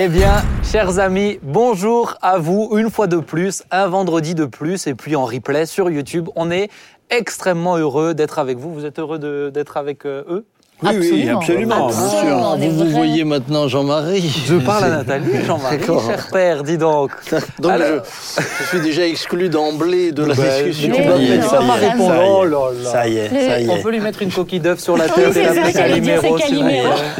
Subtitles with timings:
[0.00, 4.86] Eh bien, chers amis, bonjour à vous une fois de plus, un vendredi de plus,
[4.86, 6.28] et puis en replay sur YouTube.
[6.36, 6.70] On est
[7.10, 8.72] extrêmement heureux d'être avec vous.
[8.72, 10.46] Vous êtes heureux d'être avec euh, eux?
[10.80, 14.32] Oui, oui, absolument, bien Absolument, Vous vous voyez maintenant Jean-Marie.
[14.46, 17.10] Je parle à Nathalie, Jean-Marie, cher père, dis donc.
[17.58, 18.04] Donc Alors-
[18.36, 20.94] je, je suis déjà exclu d'emblée de la Bah, discussion.
[20.96, 22.10] mais oui, non, ça y est, répondre.
[22.14, 22.30] ça y est.
[22.30, 22.90] Oh là là.
[22.92, 25.10] Ça y est, ça y On peut lui mettre une coquille d'œuf sur la Oui,
[25.16, 26.36] tête c'est et ça, l'appeler Calimero.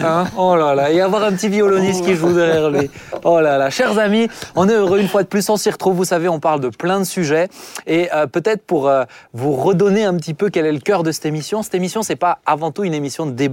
[0.05, 2.89] Hein oh là là, et avoir un petit violoniste qui joue derrière lui.
[3.25, 5.97] Oh là là, chers amis, on est heureux une fois de plus, on s'y retrouve.
[5.97, 7.49] Vous savez, on parle de plein de sujets
[7.89, 9.03] et euh, peut-être pour euh,
[9.35, 11.65] vous redonner un petit peu quel est le cœur de cette émission.
[11.65, 13.48] Cette émission, c'est pas avant tout une émission de débat,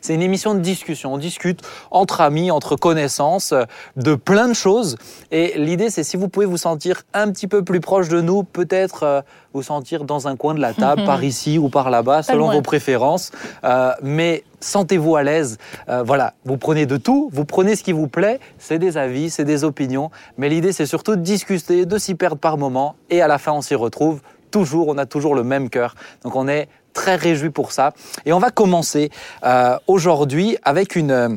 [0.00, 1.14] c'est une émission de discussion.
[1.14, 3.64] On discute entre amis, entre connaissances, euh,
[3.96, 4.96] de plein de choses.
[5.30, 8.42] Et l'idée, c'est si vous pouvez vous sentir un petit peu plus proche de nous,
[8.42, 9.20] peut-être euh,
[9.52, 12.54] vous sentir dans un coin de la table, par ici ou par là-bas, selon loin.
[12.54, 13.32] vos préférences.
[13.64, 15.58] Euh, mais sentez-vous à l'aise.
[15.88, 18.40] Euh, voilà, vous prenez de tout, vous prenez ce qui vous plaît.
[18.58, 20.10] C'est des avis, c'est des opinions.
[20.38, 22.96] Mais l'idée, c'est surtout de discuter, de s'y perdre par moment.
[23.10, 24.20] Et à la fin, on s'y retrouve.
[24.50, 25.94] Toujours, on a toujours le même cœur.
[26.24, 27.92] Donc on est très réjouis pour ça.
[28.26, 29.10] Et on va commencer
[29.44, 31.28] euh, aujourd'hui avec une euh,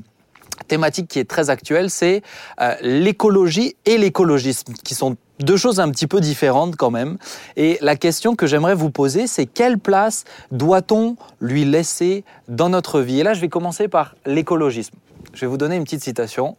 [0.68, 2.22] thématique qui est très actuelle, c'est
[2.62, 7.18] euh, l'écologie et l'écologisme, qui sont deux choses un petit peu différentes quand même.
[7.58, 13.02] Et la question que j'aimerais vous poser, c'est quelle place doit-on lui laisser dans notre
[13.02, 13.20] vie?
[13.20, 14.96] Et là, je vais commencer par l'écologisme.
[15.34, 16.56] Je vais vous donner une petite citation.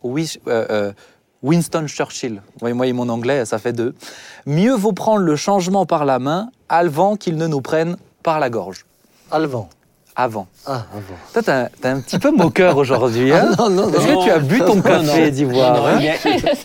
[1.44, 2.42] Winston Churchill.
[2.60, 3.94] Voyez-moi, mon anglais, ça fait deux.
[4.46, 8.50] Mieux vaut prendre le changement par la main avant qu'il ne nous prenne par la
[8.50, 8.84] gorge.
[9.30, 9.68] Alvan.
[10.16, 10.46] Avant.
[10.64, 11.16] Ah, avant.
[11.32, 13.32] Toi, t'as t'es un petit peu moqueur aujourd'hui.
[13.32, 13.94] Hein Ah, non, non, non.
[13.94, 16.00] Est-ce que tu as bu ton café d'ivoire Non, hein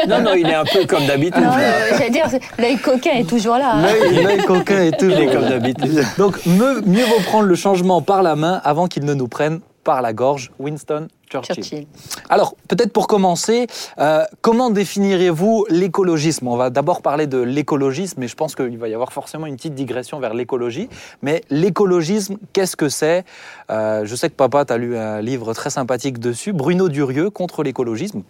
[0.07, 1.43] non, non, il est un peu comme d'habitude.
[1.43, 2.27] Euh, j'allais dire,
[2.59, 3.71] l'œil coquin est toujours là.
[3.73, 3.87] hein.
[4.23, 5.49] L'œil coquin est toujours Il est comme là.
[5.49, 6.05] d'habitude.
[6.19, 9.61] Donc, mieux, mieux vaut prendre le changement par la main avant qu'il ne nous prenne
[9.83, 10.51] par la gorge.
[10.59, 11.55] Winston Churchill.
[11.55, 11.87] Churchill.
[12.29, 13.67] Alors, peut-être pour commencer,
[13.99, 16.47] euh, comment définiriez-vous l'écologisme?
[16.47, 19.55] On va d'abord parler de l'écologisme, et je pense qu'il va y avoir forcément une
[19.55, 20.89] petite digression vers l'écologie.
[21.21, 23.25] Mais l'écologisme, qu'est-ce que c'est?
[23.69, 27.29] Euh, Je sais que papa, tu as lu un livre très sympathique dessus, Bruno Durieux,
[27.29, 28.23] contre l'écologisme.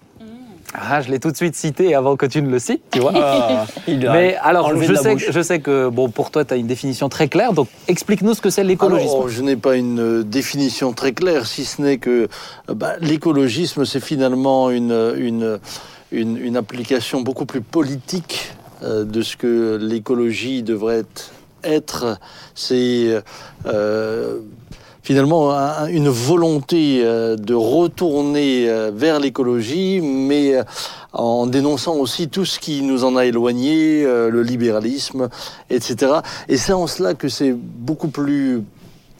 [0.74, 3.12] Ah, je l'ai tout de suite cité avant que tu ne le cites, tu vois.
[3.16, 6.58] Ah, il Mais alors, je sais, que- je sais que bon, pour toi, tu as
[6.58, 9.10] une définition très claire, donc explique-nous ce que c'est l'écologisme.
[9.16, 12.28] Alors, je n'ai pas une euh, définition très claire, si ce n'est que
[12.70, 15.60] euh, bah, l'écologisme, c'est finalement une, une,
[16.12, 18.52] une, une application beaucoup plus politique
[18.84, 21.04] euh, de ce que l'écologie devrait
[21.64, 22.20] être.
[22.54, 23.22] C'est
[23.66, 24.38] euh,
[25.04, 30.64] finalement un- une volonté euh, de retourner euh, vers l'écologie, mais euh,
[31.14, 35.30] en dénonçant aussi tout ce qui nous en a éloigné, le libéralisme,
[35.70, 36.14] etc.
[36.48, 38.62] Et c'est en cela que c'est beaucoup plus,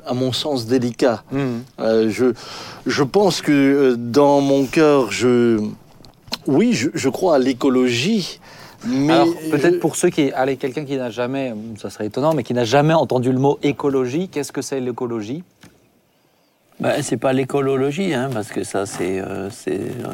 [0.06, 1.24] à mon sens, délicat.
[1.80, 2.34] Euh, je,
[2.86, 5.60] je pense que dans mon cœur, je,
[6.46, 8.40] oui, je, je crois à l'écologie,
[8.88, 10.32] mais Alors, peut-être je- pour ceux qui.
[10.32, 11.54] Allez, quelqu'un qui n'a jamais.
[11.82, 15.44] Ça serait étonnant, mais qui n'a jamais entendu le mot écologie, qu'est-ce que c'est l'écologie?
[16.80, 19.50] Ben, c'est pas l'écologie, hein, parce que ça c'est euh,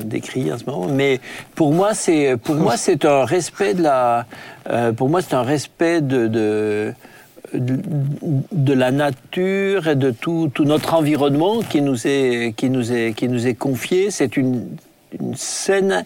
[0.04, 0.88] décrit en ce moment.
[0.88, 1.20] Mais
[1.54, 4.26] pour moi c'est pour moi c'est un respect de la
[4.72, 6.92] euh, pour moi c'est un respect de,
[7.54, 13.14] de la nature et de tout, tout notre environnement qui nous est qui nous est
[13.14, 14.10] qui nous est confié.
[14.10, 14.66] C'est une,
[15.20, 16.04] une saine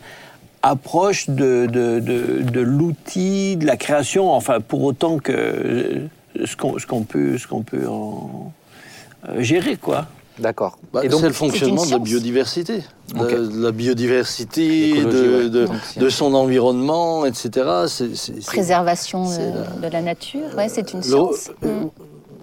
[0.62, 4.30] approche de de, de, l'outil de la création.
[4.34, 6.02] Enfin pour autant que
[6.44, 10.08] ce qu'on peut ce peut euh, gérer quoi.
[10.40, 10.78] D'accord.
[10.94, 12.84] Bah, Et donc, c'est le fonctionnement de la biodiversité.
[13.14, 13.32] De- Ok.
[13.34, 17.50] De, la biodiversité, de, son environnement, etc.
[17.88, 21.52] C'est- c'est- c'est- Préservation c'est de, de la nature, ouais, c'est une science.
[21.66, 21.90] euh, Mm.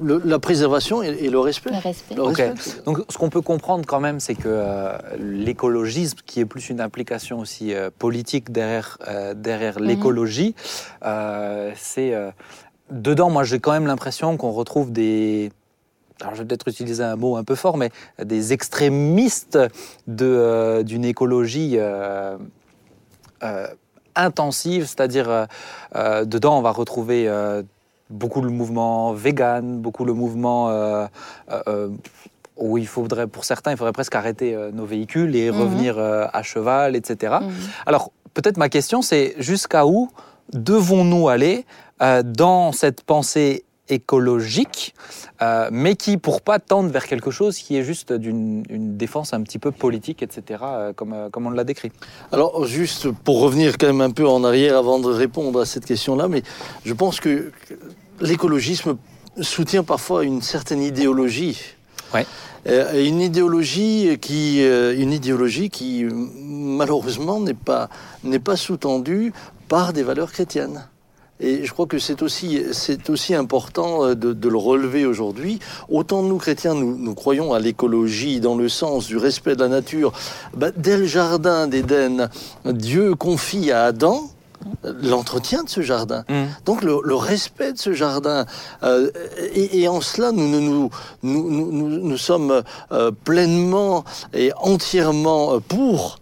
[0.02, 1.70] le- la préservation et, et le respect.
[1.70, 2.14] Le respect.
[2.16, 2.52] Le respect.
[2.84, 6.80] Donc, ce qu'on peut comprendre quand même, c'est que euh, l'écologisme, qui est plus une
[6.80, 9.86] implication aussi euh, politique derrière, euh, derrière Mhm.
[9.86, 10.54] l'écologie,
[11.04, 12.12] euh, c'est.
[12.12, 12.30] euh,
[12.90, 15.50] dedans, moi, j'ai quand même l'impression qu'on retrouve des.
[16.22, 17.90] Alors, je vais peut-être utiliser un mot un peu fort, mais
[18.22, 19.58] des extrémistes
[20.06, 22.36] de, euh, d'une écologie euh,
[23.42, 23.66] euh,
[24.14, 25.46] intensive, c'est-à-dire,
[25.94, 27.28] euh, dedans, on va retrouver.
[28.08, 30.70] beaucoup le mouvement vegan, beaucoup le mouvement
[32.56, 35.60] où il faudrait, pour certains, il faudrait presque arrêter nos véhicules et Mhm.
[35.60, 37.38] revenir à cheval, etc.
[37.42, 37.50] Mhm.
[37.84, 40.08] Alors, peut-être ma question, c'est jusqu'à où
[40.52, 41.66] devons-nous aller
[42.24, 44.94] dans cette pensée écologique,
[45.42, 49.32] euh, mais qui, pour pas tendre vers quelque chose qui est juste d'une une défense
[49.32, 51.92] un petit peu politique, etc., euh, comme, euh, comme on l'a décrit.
[52.32, 55.84] Alors, juste pour revenir quand même un peu en arrière avant de répondre à cette
[55.84, 56.42] question-là, mais
[56.84, 57.52] je pense que
[58.20, 58.96] l'écologisme
[59.40, 61.60] soutient parfois une certaine idéologie.
[62.68, 67.88] Et une idéologie qui, une idéologie qui malheureusement n'est pas,
[68.24, 69.32] n'est pas sous-tendue
[69.68, 70.88] par des valeurs chrétiennes.
[71.40, 75.58] Et je crois que c'est aussi, c'est aussi important euh, de, le relever aujourd'hui.
[75.88, 79.68] Autant nous, chrétiens, nous, nous croyons à l'écologie dans le sens du respect de la
[79.68, 80.12] nature.
[80.56, 82.30] Bah, dès le jardin d'Éden,
[82.64, 84.30] Dieu confie à Adam
[84.82, 86.24] l'entretien de ce jardin.
[86.28, 86.44] Mm.
[86.64, 88.46] Donc le, respect de ce jardin.
[88.82, 89.10] Euh,
[89.54, 90.90] et, en cela, nous, nous,
[91.22, 92.62] nous, nous sommes
[92.92, 96.18] euh, pleinement et entièrement pour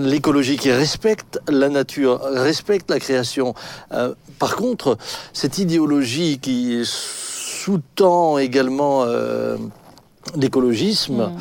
[0.00, 3.54] l'écologie qui respecte la nature, respecte la création.
[3.92, 4.98] Euh, par contre,
[5.32, 9.56] cette idéologie qui sous-tend également euh,
[10.36, 11.36] l'écologisme, mm.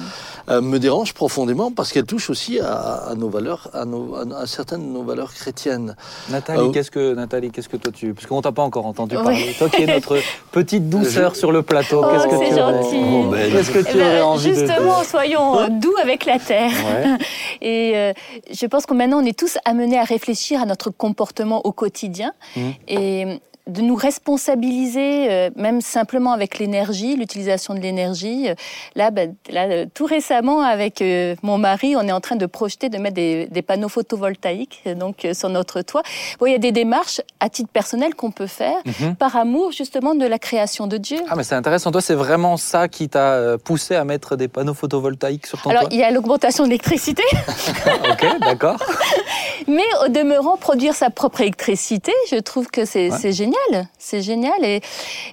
[0.49, 4.87] Euh, me dérange profondément parce qu'elle touche aussi à, nos valeurs, à, nos, à, certaines
[4.87, 5.95] de nos valeurs chrétiennes.
[6.29, 9.15] Nathalie, euh, qu'est-ce que Nathalie, qu'est-ce que toi tu, parce qu'on t'a pas encore entendu
[9.15, 9.53] parler.
[9.57, 10.17] Toi qui es notre
[10.51, 13.29] petite douceur sur le plateau, oh, qu'est-ce que tu gentil.
[13.29, 16.71] Ben, qu'est-ce que tu eh ben, envie Justement, soyons doux avec la terre.
[17.61, 18.13] Et euh,
[18.51, 22.33] je pense que maintenant on est tous amenés à réfléchir à notre comportement au quotidien.
[22.55, 22.61] Mmh.
[22.87, 23.39] Et
[23.69, 28.48] de nous responsabiliser, euh, même simplement avec l'énergie, l'utilisation de l'énergie.
[28.95, 32.45] Là, bah, là, euh, tout récemment, avec euh, mon mari, on est en train de
[32.45, 36.01] projeter de mettre des, panneaux photovoltaïques donc sur notre toit.
[36.39, 39.16] Bon, il y a des démarches à titre personnel qu'on peut faire mhm.
[39.16, 41.19] par amour justement de la création de Dieu.
[41.30, 41.92] Ah, mais c'est intéressant.
[41.92, 45.83] Toi, c'est vraiment ça qui t'a poussé à mettre des panneaux photovoltaïques sur ton Alors,
[45.83, 45.94] toit?
[45.94, 47.24] il y a l'augmentation de l'électricité.
[48.12, 48.77] ok, d'accord.
[49.68, 53.58] mais au demeurant, produire sa propre électricité, je trouve que c'est génial
[53.97, 54.63] c'est génial.
[54.63, 54.81] Et,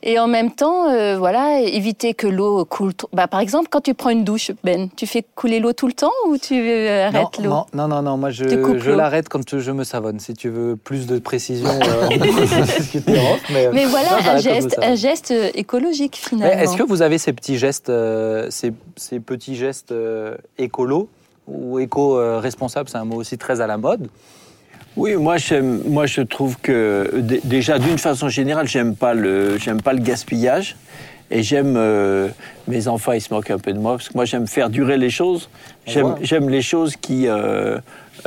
[0.03, 2.93] et en même temps, euh, voilà, éviter que l'eau coule.
[3.13, 5.93] Bah, par exemple, quand tu prends une douche, Ben, tu fais couler l'eau tout le
[5.93, 7.65] temps ou tu euh, arrêtes l'eau?
[7.75, 10.21] non, non, non, moi je, je l'arrête quand je me savonne.
[10.21, 12.09] Si tu veux plus de précision, euh,
[13.51, 16.61] mais, mais, voilà, un, geste, un geste écologique finalement.
[16.61, 17.93] Est-ce que vous avez ces petits gestes,
[18.51, 19.95] ces, ces, petits gestes
[20.59, 21.09] écolos
[21.47, 24.09] ou éco-responsables C'est un mot aussi très à la mode.
[24.97, 25.37] Oui, moi,
[25.87, 27.11] moi je trouve que
[27.45, 30.77] déjà d'une façon générale, j'aime pas le, j'aime pas le gaspillage.
[31.31, 32.29] Et j'aime, euh,
[32.69, 34.97] mes enfants, ils se moquent un peu de moi, parce que moi, j'aime faire durer
[34.97, 35.49] les choses.
[35.87, 37.79] J'aime les choses qui, euh,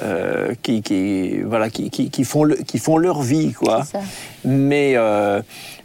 [0.02, 3.86] euh, qui, qui, voilà, qui, qui, qui, font le, qui font leur vie, quoi.
[3.86, 4.00] Ça.
[4.44, 4.96] Mais,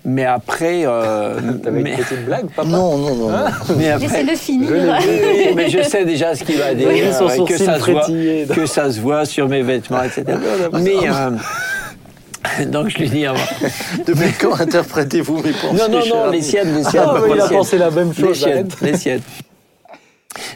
[0.04, 0.82] mais après.
[0.84, 1.92] Euh, T'avais mais...
[1.92, 3.30] une petite blague, papa Non, non, non.
[3.30, 4.68] Hein mais après, J'essaie de finir.
[4.70, 6.88] Je mais je sais déjà ce qu'il va dire.
[6.88, 10.24] Euh, que, ça se voit, que ça se voit sur mes vêtements, etc.
[10.72, 10.94] mais.
[12.66, 13.38] Donc je lui dis avant.
[14.06, 17.04] Depuis quand interprétez-vous mes pensées Non, non, non, les siennes, les siennes.
[17.06, 18.28] Ah, il a pensé la même chose.
[18.28, 19.22] Les siennes, les siennes.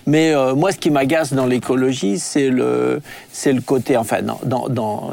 [0.06, 3.00] Mais euh, moi, ce qui m'agace dans l'écologie, c'est le,
[3.32, 5.12] c'est le côté, enfin, dans, dans, dans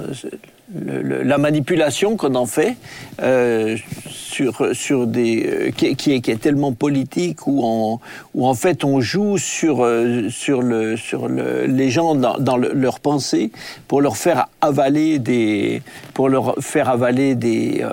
[0.75, 2.75] la manipulation qu'on en fait
[3.21, 3.77] euh,
[4.09, 8.01] sur, sur des, euh, qui, qui, est, qui, est, tellement politique où, en
[8.33, 12.57] où en fait on joue sur, euh, sur, le, sur le, les gens dans, dans
[12.57, 13.51] leurs pensées
[13.87, 15.81] pour leur faire avaler des,
[16.13, 17.85] pour leur faire avaler des,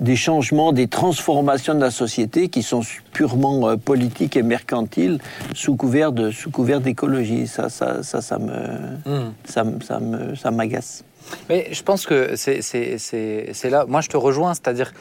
[0.00, 2.80] des changements, des transformations de la société qui sont
[3.12, 5.18] purement politiques et mercantiles
[5.54, 7.46] sous couvert de sous couvert d'écologie.
[7.46, 9.32] Ça, ça, ça, ça me, mmh.
[9.44, 11.04] ça, ça me, ça m'agace.
[11.48, 13.84] Mais je pense que c'est là.
[13.86, 14.92] Moi, je te rejoins, c'est-à-dire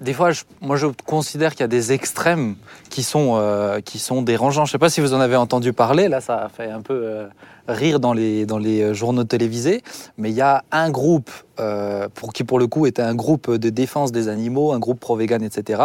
[0.00, 0.30] des fois,
[0.60, 2.56] moi, je considère qu'il y a des extrêmes
[2.90, 4.66] qui sont, euh, qui sont dérangeants.
[4.66, 6.08] Je ne sais pas si vous en avez entendu parler.
[6.08, 7.26] Là, ça fait un peu euh,
[7.66, 9.82] rire dans les, dans les journaux télévisés.
[10.18, 13.50] Mais il y a un groupe euh, pour qui pour le coup était un groupe
[13.50, 15.82] de défense des animaux, un groupe pro-vegan, etc.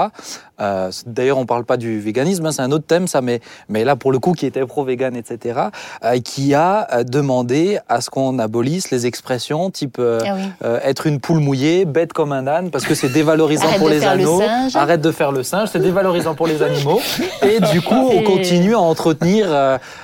[0.59, 3.83] Euh, D'ailleurs, on parle pas du véganisme, hein, c'est un autre thème, ça, mais, mais
[3.83, 5.59] là pour le coup qui était pro-vegan, etc.
[6.03, 10.19] Euh, qui a euh, demandé à ce qu'on abolisse les expressions type euh,
[10.63, 14.03] ah être une poule mouillée, bête comme un âne, parce que c'est dévalorisant pour les
[14.03, 14.41] animaux.
[14.73, 17.01] Arrête de faire le singe, c'est dévalorisant pour les animaux.
[17.43, 19.47] Et du coup, on continue à entretenir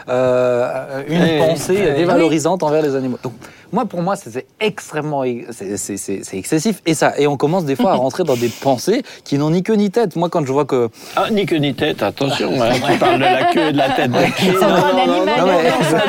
[0.07, 3.17] une pensée dévalorisante envers les animaux.
[3.23, 3.33] Donc,
[3.71, 6.81] moi, pour moi, c'est extrêmement, c'est excessif.
[6.85, 9.63] Et ça, et on commence des fois à rentrer dans des pensées qui n'ont ni
[9.63, 10.15] queue ni tête.
[10.15, 13.23] Moi, quand je vois que ah, ni queue ni tête, attention, hein, tu parles de
[13.23, 14.09] la queue et de la tête.
[14.09, 15.47] non, non,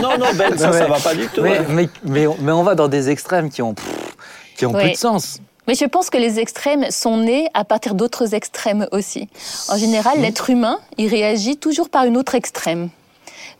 [0.03, 1.43] non, non, Ben, ça, ça va pas du tout.
[1.43, 1.61] Mais,
[2.05, 3.75] mais, mais, on, va dans des extrêmes qui ont,
[4.57, 5.41] qui ont plus de sens.
[5.67, 9.29] Mais je pense que les extrêmes sont nés à partir d'autres extrêmes aussi.
[9.69, 12.89] En général, l'être humain, il réagit toujours par une autre extrême.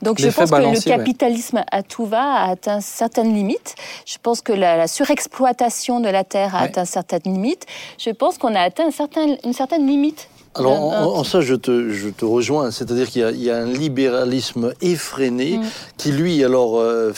[0.01, 3.75] Donc je pense que le capitalisme à tout va a atteint certaines limites.
[4.05, 7.65] Je pense que la, surexploitation de la terre a atteint certaines limites.
[7.97, 12.25] Je pense qu'on a atteint une certaine limite alors, en, ça, je te, je te
[12.25, 12.71] rejoins.
[12.71, 15.63] C'est-à-dire qu'il y, a un libéralisme effréné mm.
[15.97, 17.13] qui, lui, alors, euh,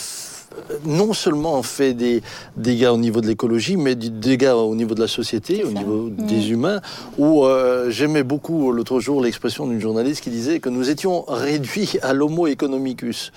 [0.84, 2.22] non seulement fait des
[2.56, 6.10] dégâts au niveau de l'écologie, mais des dégâts au niveau de la société, au niveau
[6.10, 6.26] mmh.
[6.26, 6.80] des humains,
[7.18, 11.98] où euh, j'aimais beaucoup l'autre jour l'expression d'une journaliste qui disait que nous étions réduits
[12.02, 13.32] à l'homo economicus.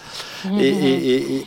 [0.45, 0.59] Mmh.
[0.59, 1.45] Et,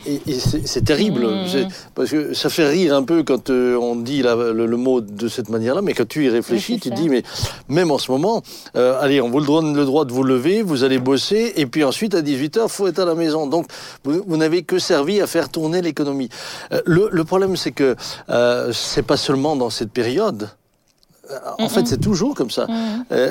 [0.65, 1.67] c'est terrible, mmh.
[1.95, 5.49] parce que ça fait rire un peu quand euh, on dit le, mot de cette
[5.49, 7.23] manière-là, mais quand tu y réfléchis, tu te dis, mais
[7.67, 8.43] même en ce moment,
[8.75, 11.83] euh, allez, on vous donne le droit de vous lever, vous allez bosser, et puis
[11.83, 13.47] ensuite à 18h, il faut être à la maison.
[13.47, 13.67] Donc
[14.03, 16.29] vous, vous n'avez que servi à faire tourner l'économie.
[16.71, 17.95] Euh, le, problème, c'est que
[18.29, 20.49] euh, c'est pas seulement dans cette période.
[21.29, 22.67] Euh, en fait, c'est toujours comme ça.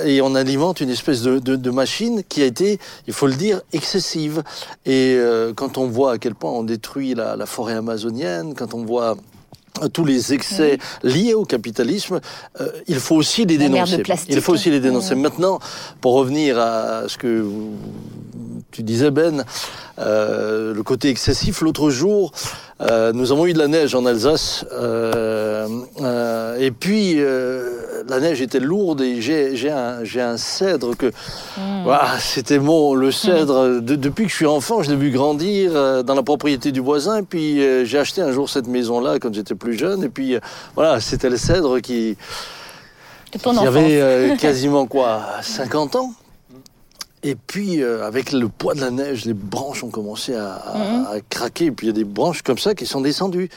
[0.05, 4.43] et on alimente une espèce de, machine qui a été, il faut le dire, excessive.
[4.87, 5.19] Et
[5.57, 9.17] quand on voit à quel point on détruit la, forêt amazonienne, quand on voit
[9.93, 12.21] tous les excès liés au capitalisme,
[12.87, 14.03] il faut aussi les dénoncer.
[14.29, 15.15] il faut aussi les dénoncer.
[15.15, 15.59] Maintenant,
[16.01, 17.45] pour revenir à ce que
[18.71, 19.45] tu disais, Ben,
[19.99, 21.61] euh, le côté excessif.
[21.61, 22.33] L'autre jour,
[22.81, 25.67] euh, nous avons eu de la neige en Alsace, euh,
[26.59, 27.17] et puis
[28.09, 31.87] la neige était lourde et j'ai un, un, cèdre que hmm.
[32.21, 32.95] c'était bon.
[32.95, 36.81] Le cèdre, depuis que je suis enfant, je l'ai vu grandir dans la propriété du
[36.81, 37.19] voisin.
[37.19, 40.05] Et puis j'ai acheté un jour cette maison-là quand j'étais plus jeune.
[40.05, 40.37] Et puis
[40.75, 42.17] voilà, c'était le cèdre qui,
[43.33, 46.13] qui avait quasiment quoi, 50 ans.
[47.23, 51.21] Et puis, euh, avec le poids de la neige, les branches ont commencé à, mhm.
[51.29, 51.67] craquer.
[51.67, 53.49] Et puis, il y a des branches comme ça qui sont descendues.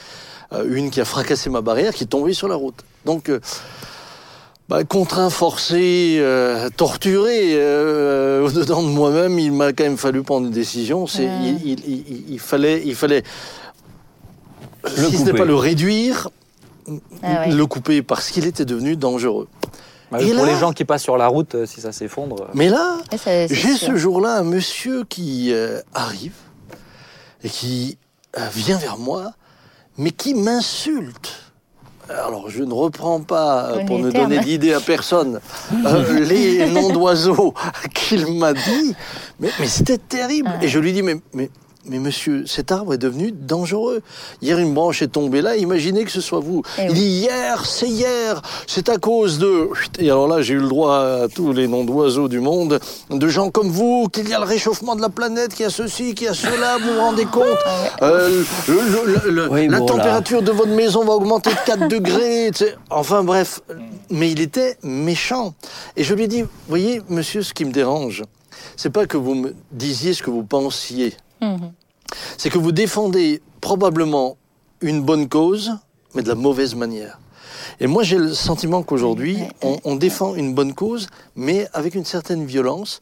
[0.52, 2.74] Euh, une qui a fracassé ma barrière, qui est tombée sur la route.
[3.04, 3.40] Donc, euh,
[4.68, 6.22] bah, contraint, forcé,
[6.76, 7.54] torturé,
[8.42, 11.06] au-dedans de moi-même, il m'a quand même fallu prendre une décision.
[11.06, 11.28] C'est,
[11.64, 13.22] il, fallait, il fallait,
[14.86, 16.28] si ce n'est pas le réduire,
[17.22, 19.48] ah le couper parce qu'il était devenu dangereux.
[20.10, 22.42] Bah, pour les gens qui passent sur la route, euh, si ça s'effondre.
[22.42, 22.50] Euh.
[22.52, 26.34] Mais là, j'ai ce jour-là un monsieur qui euh, arrive
[27.42, 27.96] et qui
[28.52, 29.32] vient vers moi,
[29.96, 31.32] mais qui m'insulte.
[32.10, 35.40] Alors, je ne reprends pas, pour ne donner d'idée à personne,
[36.10, 37.54] les noms d'oiseaux
[37.94, 38.94] qu'il m'a dit,
[39.40, 40.50] mais, c'était terrible.
[40.60, 41.48] Et je lui dis, mais, mais
[41.86, 44.02] mais monsieur, cet arbre est devenu dangereux.
[44.40, 46.62] Hier, une branche est tombée là, imaginez que ce soit vous.
[46.78, 49.68] Eh il dit hier, c'est hier, c'est à cause de...
[49.98, 52.78] Et alors là, j'ai eu le droit à tous les noms d'oiseaux du monde,
[53.10, 55.70] de gens comme vous, qu'il y a le réchauffement de la planète, qu'il y a
[55.70, 57.58] ceci, qu'il y a cela, vous vous rendez compte?
[58.02, 58.42] Euh,
[59.68, 62.50] La température de votre maison va augmenter de 4 degrés.
[62.90, 63.60] Enfin bref,
[64.10, 65.54] mais il était méchant.
[65.96, 68.22] Et je lui ai dit, voyez, monsieur, ce qui me dérange,
[68.76, 71.14] c'est pas que vous me disiez ce que vous pensiez.
[72.36, 74.36] C'est que vous défendez probablement
[74.80, 75.72] une bonne cause,
[76.14, 77.18] mais de la mauvaise manière.
[77.80, 82.44] Et moi, j'ai le sentiment qu'aujourd'hui, on, défend une bonne cause, mais avec une certaine
[82.44, 83.00] violence,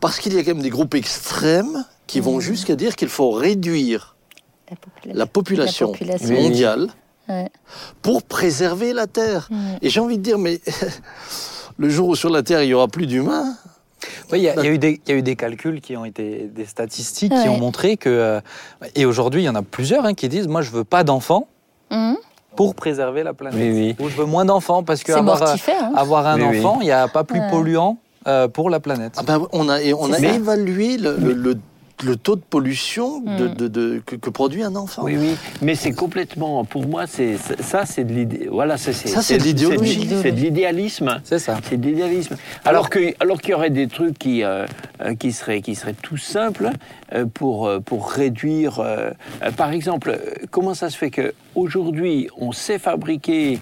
[0.00, 2.40] parce qu'il y a quand même des groupes extrêmes qui vont mhm.
[2.40, 4.16] jusqu'à dire qu'il faut réduire
[5.06, 6.88] la population, mondiale
[8.02, 9.48] pour préserver la Terre.
[9.82, 10.60] Et j'ai envie de dire, mais
[11.78, 13.56] le jour où sur la Terre il y aura plus d'humains,
[14.32, 18.08] il y, a eu des calculs qui ont été des statistiques qui ont montré que.
[18.08, 18.40] Euh,
[18.94, 21.48] et aujourd'hui, il y en a plusieurs hein, qui disent Moi, je veux pas d'enfants.
[21.90, 22.16] Mhm.
[22.56, 23.96] Pour préserver la planète.
[23.98, 25.92] Ou je veux moins d'enfants parce que avoir, euh, hein.
[25.96, 29.14] avoir un enfant, il n'y a pas plus polluant euh, pour la planète.
[29.16, 31.56] Ah ben, on a, on a évalué le, le le
[32.22, 34.00] taux de pollution de, hmm.
[34.02, 35.02] que, produit un enfant.
[35.04, 38.48] Oui, oui, mais c'est complètement, pour moi, c'est ça, c'est de l'idée.
[38.50, 40.08] Voilà, ça, c'est de l'idéologie.
[40.22, 41.20] C'est de l'idéalisme.
[41.24, 41.58] C'est ça.
[41.68, 42.36] C'est de l'idéalisme.
[42.64, 44.66] Alors que, alors qu'il y aurait des trucs qui, euh,
[45.00, 46.70] euh, qui seraient, qui seraient tout simples
[47.12, 48.82] euh, pour, pour réduire.
[49.56, 50.18] par exemple,
[50.50, 53.60] comment ça se fait que aujourd'hui, on sait fabriquer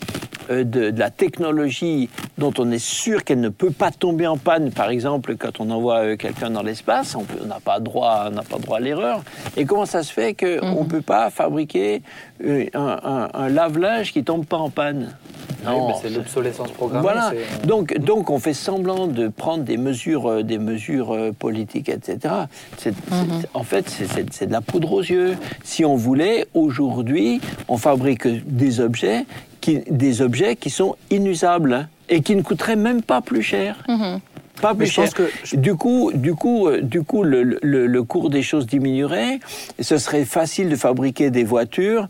[0.50, 2.08] euh, de, la technologie
[2.38, 5.70] dont on est sûr qu'elle ne peut pas tomber en panne, par exemple quand on
[5.70, 9.22] envoie euh, quelqu'un dans l'espace, on n'a pas droit, n'a pas droit à l'erreur.
[9.56, 10.88] Et comment ça se fait qu'on ne mhm.
[10.88, 12.02] peut pas fabriquer
[12.44, 15.16] euh, un, lave-linge qui tombe pas en panne?
[16.02, 17.02] C'est l'obsolescence programmée.
[17.02, 17.32] Voilà.
[17.64, 22.34] Donc, donc, on fait semblant de prendre des mesures, des mesures politiques, etc.
[22.84, 23.42] Mhm.
[23.54, 25.36] En fait, c'est de la poudre aux yeux.
[25.62, 29.24] Si on voulait, aujourd'hui, on fabrique des objets
[29.68, 33.76] des objets qui sont inusables et qui ne coûteraient même pas plus cher.
[33.88, 34.20] Mhm.
[34.62, 35.12] Pas plus cher.
[35.12, 35.28] Que...
[35.56, 39.40] Du coup, du coup, euh, du coup le, le, cours des choses diminuerait.
[39.80, 42.08] ce serait facile de fabriquer des voitures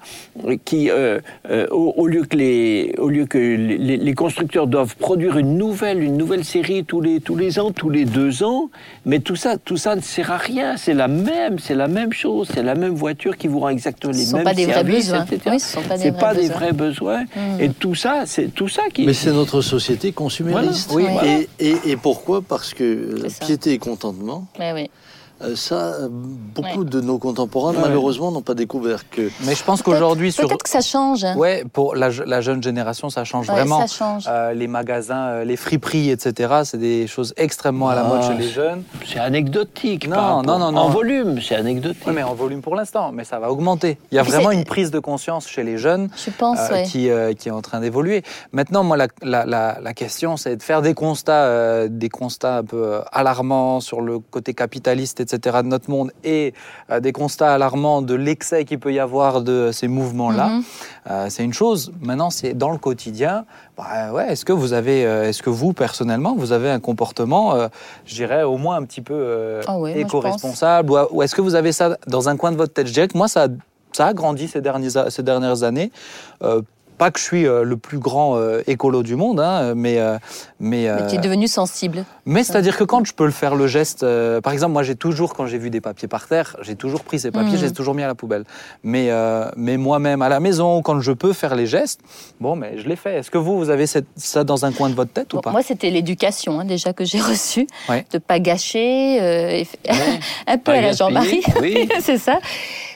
[0.67, 5.39] qui, euh, euh, au, lieu que, les, au lieu que les, les, constructeurs doivent produire
[5.39, 8.69] une nouvelle, une nouvelle série tous les, tous les ans, tous les deux ans,
[9.07, 10.77] mais tout ça, tout ça ne sert à rien.
[10.77, 14.13] C'est la même, c'est la même chose, c'est la même voiture qui vous rend exactement
[14.13, 15.53] les mêmes pas des services, vrais besoins.
[15.53, 17.23] Oui, ce sont pas des, vrais, pas des vrais besoins.
[17.25, 17.61] Hmm.
[17.61, 19.07] Et tout ça, c'est tout ça qui.
[19.07, 20.91] Mais c'est notre société consumériste.
[20.95, 24.47] Oui, et, et, et pourquoi parce que piété et contentement.
[24.59, 24.91] oui.
[25.45, 29.31] Euh, ça, euh, beaucoup de nos contemporains, malheureusement, n'ont pas découvert que.
[29.45, 30.47] Mais je pense qu'aujourd'hui, sur.
[30.47, 31.25] Peut-être que ça change.
[31.37, 33.87] Ouais, pour la, jeune génération, ça change vraiment.
[33.87, 34.25] Ça change.
[34.29, 38.49] Euh, les magasins, les friperies, etc., c'est des choses extrêmement à la mode chez les
[38.49, 38.83] jeunes.
[39.07, 40.09] C'est anecdotique.
[40.09, 40.83] Non, non, non, non.
[40.83, 42.07] En volume, c'est anecdotique.
[42.13, 43.99] Mais en volume pour l'instant, mais ça va augmenter.
[44.11, 47.09] Il y a vraiment une prise de conscience chez les jeunes je pense, qui,
[47.39, 48.23] qui, est en train d'évoluer.
[48.53, 53.01] Maintenant, moi, la, la, la question, c'est de faire des constats, des constats un peu
[53.11, 56.55] alarmants sur le côté capitaliste, etc de notre monde et
[56.91, 60.63] euh, des constats alarmants de l'excès qu'il peut y avoir de ces mouvements-là, mhm.
[61.11, 61.93] euh, c'est une chose.
[62.01, 63.45] Maintenant, c'est dans le quotidien.
[63.77, 67.55] Bah, ouais, est-ce que vous avez, euh, est-ce que vous personnellement, vous avez un comportement,
[68.05, 71.97] je dirais au moins un petit peu ah éco-responsable, ou, est-ce que vous avez ça
[72.07, 72.87] dans un coin de votre tête?
[72.87, 73.49] Je dirais que moi, ça,
[73.93, 75.91] ça a grandi ces dernières, ces dernières années
[77.03, 80.19] pas que je suis euh, le plus grand euh, écolo du monde, hein, mais, euh,
[80.61, 82.05] mais, mais tu es devenu sensible.
[82.27, 84.07] Mais c'est-à-dire que quand je peux le faire le geste,
[84.41, 87.19] par exemple, moi j'ai toujours, quand j'ai vu des papiers par terre, j'ai toujours pris
[87.19, 87.61] ces papiers, mmh.
[87.61, 88.45] j'ai toujours mis à la poubelle.
[88.85, 89.11] Mais,
[89.57, 92.03] mais moi-même à la maison, quand je peux faire les gestes,
[92.41, 93.17] bon, mais je l'ai fait.
[93.17, 95.51] Est-ce que vous, vous avez ça dans un coin de votre tête ou pas?
[95.51, 99.67] Moi, c'était l'éducation hein, déjà que j'ai reçue, de de pas gâcher,
[100.47, 101.89] un peu à la Jean-Marie, oui.
[102.01, 102.39] c'est ça.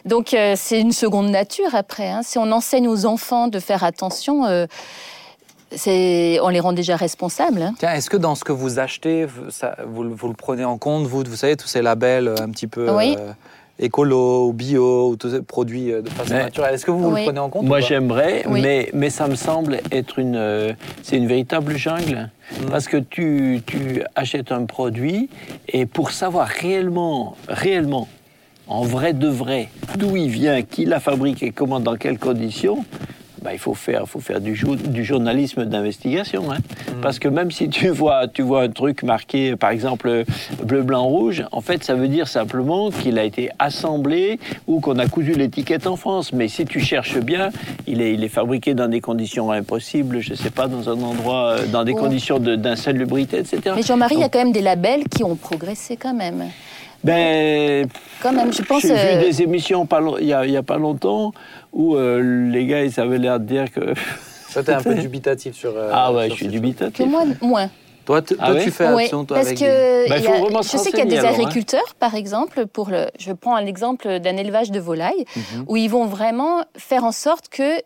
[0.06, 2.08] Donc c'est une seconde nature après.
[2.08, 2.20] Hein.
[2.22, 7.62] Si on enseigne aux enfants de faire attention, euh, on les rend déjà responsables.
[7.62, 7.74] Hein.
[7.82, 11.36] est-ce que dans ce que vous achetez, ça, vous, le prenez en compte, vous, vous
[11.36, 13.32] savez, tous ces labels euh, un petit peu euh,
[13.78, 17.40] écolo ou bio, ou tous ces produits de façon naturelle, est-ce que vous, le prenez
[17.40, 22.30] en compte Moi, j'aimerais, mais, mais ça me semble être une, c'est une véritable jungle.
[22.52, 22.66] Mm.
[22.70, 25.28] Parce que tu, tu achètes un produit
[25.68, 28.06] et pour savoir réellement, réellement
[28.68, 32.84] en vrai de vrai, d'où il vient, qui l'a fabriqué, comment, dans quelles conditions,
[33.46, 36.50] bah, il faut faire, faut faire du, du journalisme d'investigation.
[36.50, 36.56] Hein.
[36.58, 37.00] Mm.
[37.00, 40.24] Parce que même si tu vois, tu vois un truc marqué, par exemple,
[40.64, 44.98] bleu, blanc, rouge, en fait, ça veut dire simplement qu'il a été assemblé ou qu'on
[44.98, 46.32] a cousu l'étiquette en France.
[46.32, 47.50] Mais si tu cherches bien,
[47.86, 51.00] il est, il est fabriqué dans des conditions impossibles, je ne sais pas, dans un
[51.00, 53.76] endroit, euh, dans des conditions d'insalubrité, etc.
[53.76, 56.46] Mais Jean-Marie, il y a quand même des labels qui ont progressé quand même.
[57.04, 57.88] Ben,
[58.22, 58.82] quand même, je pense.
[58.82, 59.86] J'ai vu euh, des émissions
[60.20, 61.32] il n'y a, a, pas longtemps
[61.72, 63.94] où euh, les gars, ils avaient l'air de dire que.
[64.48, 65.76] Ça, t'es un peu dubitatif sur.
[65.76, 67.06] Euh, ah ouais, je suis dubitatif.
[67.06, 67.70] moi, moins.
[68.06, 71.02] Toi, toi ah tu fais attention, toi, parce avec que bah, je sais qu'il y
[71.02, 71.32] a des hein.
[71.34, 75.64] agriculteurs, par exemple, pour le, je prends un exemple d'un élevage de volailles, mhm.
[75.66, 77.82] où ils vont vraiment faire en sorte que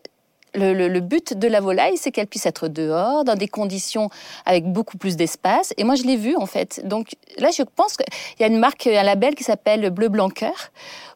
[0.53, 4.09] le, but de la volaille, c'est qu'elle puisse être dehors, dans des conditions
[4.45, 5.73] avec beaucoup plus d'espace.
[5.77, 6.81] Et moi, je l'ai vu, en fait.
[6.85, 8.05] Donc là, je pense qu'il
[8.39, 10.29] y a une marque, un label qui s'appelle Bleu Blanc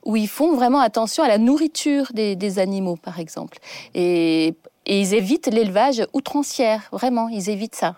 [0.04, 3.58] où ils font vraiment attention à la nourriture des, animaux, par exemple.
[3.93, 7.95] Et, et ils évitent l'élevage outrancière, vraiment, ils évitent ça.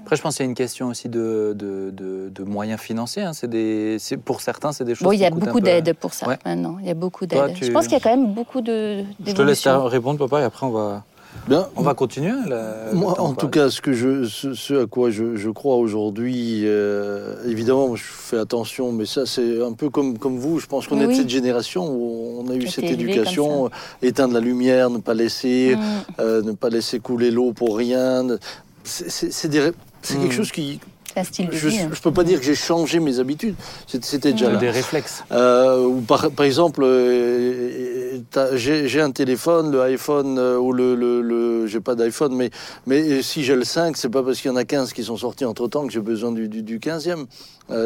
[0.00, 3.22] Après, je pense qu'il y a une question aussi de, de, moyens financiers.
[3.22, 3.32] Hein.
[3.44, 5.04] Des, pour certains, c'est des choses.
[5.04, 6.78] Bon, il y a beaucoup d'aides pour ça maintenant.
[6.80, 7.56] Il y a beaucoup d'aides.
[7.60, 9.04] Je pense qu'il y a quand même beaucoup de.
[9.24, 11.04] Je te laisse répondre, papa, et après on va.
[11.48, 11.68] Bien.
[11.76, 12.32] On va continuer.
[12.92, 17.94] Moi, en tout cas, ce, que je, ce, à quoi je, crois aujourd'hui, euh, évidemment,
[17.94, 20.58] je fais attention, mais ça, c'est un peu comme, comme vous.
[20.58, 23.70] Je pense qu'on est de cette génération où on a eu cette éducation
[24.02, 26.20] éteindre la lumière, ne pas laisser, mm.
[26.20, 28.24] euh, ne pas laisser couler l'eau pour rien,
[28.86, 30.30] c'est quelque hmm.
[30.30, 30.80] chose qui.
[31.16, 33.56] je ne peux pas dire que j'ai changé mes habitudes.
[33.86, 34.58] C'était déjà là.
[34.58, 35.24] Des réflexes.
[35.32, 38.18] Euh, par, par, exemple, euh,
[38.54, 40.94] j'ai un téléphone, le iPhone, euh, ou le.
[40.94, 42.50] le, le j'ai pas d'iPhone, mais,
[42.86, 45.16] mais si j'ai le 5, c'est pas parce qu'il y en a 15 qui sont
[45.16, 47.26] sortis entre temps que j'ai besoin du, du, 15e.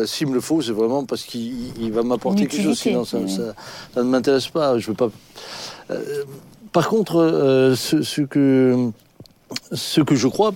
[0.06, 2.78] S'il me le faut, c'est vraiment parce qu'il va m'apporter quelque chose.
[2.78, 4.78] Sinon, ça, ça, ne m'intéresse pas.
[4.78, 5.08] Je veux pas.
[6.72, 8.92] par contre, ce, ce que
[9.72, 10.52] ce que je crois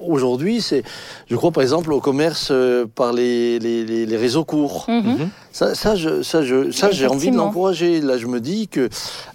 [0.00, 0.82] aujourd'hui, c'est,
[1.28, 4.86] je crois par exemple au commerce euh, par les, les, réseaux courts.
[4.88, 4.96] Mhm.
[4.96, 5.28] Mhm.
[5.52, 8.00] Ça, ça, je, ça, je, ça, j'ai envie de l'encourager.
[8.00, 8.88] Là, je me dis que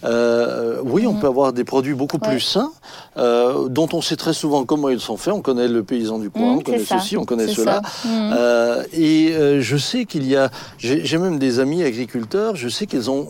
[0.03, 1.19] euh, oui, on mhm.
[1.19, 2.71] peut avoir des produits beaucoup plus sains,
[3.17, 5.33] euh, dont on sait très souvent comment ils sont faits.
[5.33, 7.81] On connaît le paysan du coin, on connaît ceci, on connaît cela.
[8.93, 12.55] et je sais qu'il y a, j'ai même des amis agriculteurs.
[12.55, 13.27] Je sais qu'ils ont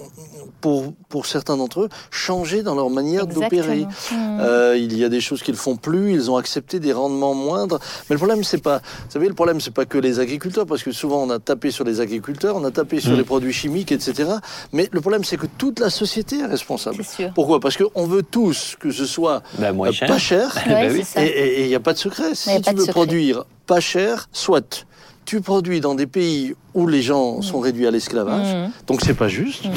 [0.64, 3.82] pour, pour certains d'entre eux, changer dans leur manière d'opérer.
[3.82, 4.16] Mmh.
[4.40, 7.80] Euh, il y a des choses qu'ils font plus, ils ont accepté des rendements moindres.
[8.10, 10.82] Mais le problème, c'est pas, vous savez, le problème, c'est pas que les agriculteurs, parce
[10.82, 13.18] que souvent on a tapé sur les agriculteurs, on a tapé sur mmh.
[13.18, 14.36] les produits chimiques, etc.
[14.72, 17.04] Mais le problème, c'est que toute la société est responsable.
[17.36, 17.60] Pourquoi?
[17.60, 19.76] Parce qu'on veut tous que ce soit ben,
[20.08, 20.58] pas cher,
[21.18, 22.36] et il n'y a pas de secret.
[22.36, 24.86] Si tu veux produire pas cher, soit
[25.26, 27.64] tu produis dans des pays où les gens sont mm.
[27.64, 28.72] réduits à l'esclavage, mm.
[28.88, 29.66] donc c'est pas juste.
[29.66, 29.72] Mm.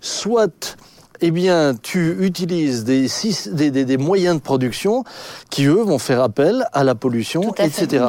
[0.00, 0.78] Soit,
[1.20, 5.04] eh bien, tu utilises des, des, moyens de production
[5.50, 8.06] qui, eux, vont faire appel à la pollution, etc.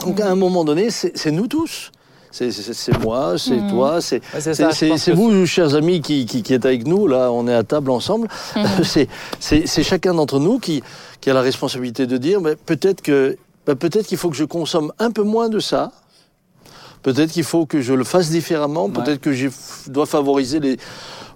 [0.00, 1.90] Donc, à un moment donné, c'est nous tous.
[2.30, 7.06] C'est moi, c'est toi, c'est Ouais, vous, chers amis, qui, qui, qui êtes avec nous.
[7.06, 8.28] Là, on est à table ensemble.
[9.40, 10.82] C'est- chacun d'entre nous qui,
[11.20, 14.44] qui a la responsabilité de dire mais peut-être que bah, peut-être qu'il faut que je
[14.44, 15.92] consomme un peu moins de ça.
[17.06, 18.90] Peut-être qu'il faut que je le fasse différemment.
[18.90, 19.48] Peut-être que je
[19.86, 20.76] dois favoriser les.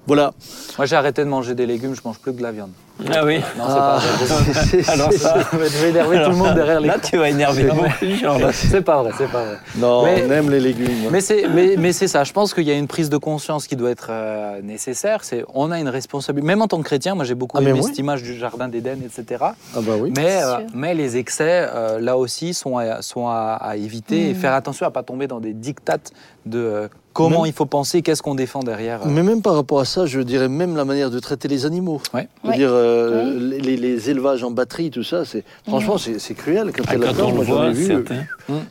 [0.04, 0.34] Voilà.
[0.76, 2.72] Moi, j'ai arrêté de manger des légumes, je mange plus que de la viande.
[3.14, 3.38] Ah oui.
[3.58, 4.64] Non, c'est Ah, pas vrai.
[4.82, 7.68] c'est- Alors ça, Je vais énerver tout le monde derrière les Là, tu vas énerver
[8.52, 9.56] C'est pas vrai, c'est pas vrai.
[9.76, 10.88] Non, Mais- on aime les légumes.
[11.10, 12.24] Mais c'est, mais, mais c'est ça.
[12.24, 15.24] Je pense qu'il y a une prise de conscience qui doit être euh, nécessaire.
[15.24, 16.46] C'est, on a une responsabilité.
[16.46, 17.82] Même en tant que chrétien, moi j'ai beaucoup Ah, aimé oui.
[17.82, 19.42] cette image du jardin d'Éden, etc.
[19.42, 20.12] Ah bah oui.
[20.16, 24.32] Mais, euh, mais les excès, euh, là aussi, sont à, sont à, à éviter et
[24.32, 24.36] Mm.
[24.36, 26.12] faire attention à pas tomber dans des dictates
[26.46, 29.00] de euh, comment Même- il faut penser, qu'est-ce qu'on défend derrière.
[29.02, 29.08] euh.
[29.08, 32.00] Mais même par rapport à ça, je dirais même la manière de traiter les animaux.
[32.14, 32.28] Ouais.
[32.44, 32.56] Ouais.
[32.56, 36.72] dire, euh, les, les élevages en batterie, tout ça, c'est franchement, c'est c'est cruel.
[36.74, 37.74] Quand, Ah, il y a Quand on le voit,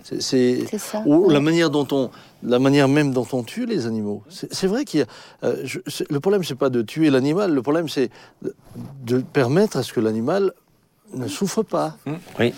[0.03, 1.01] c'est- C'est C'est ça.
[1.05, 2.09] ou la manière dont on,
[2.43, 4.23] la manière même dont on tue les animaux.
[4.29, 5.07] C'est c'est vrai qu'il y a.
[5.45, 7.53] euh, je- c'est- le problème, c'est pas de tuer l'animal.
[7.53, 8.09] Le problème, c'est
[8.41, 8.53] de,
[9.05, 10.51] de permettre à ce que l'animal
[11.13, 11.95] ne souffre pas.
[12.39, 12.53] Oui.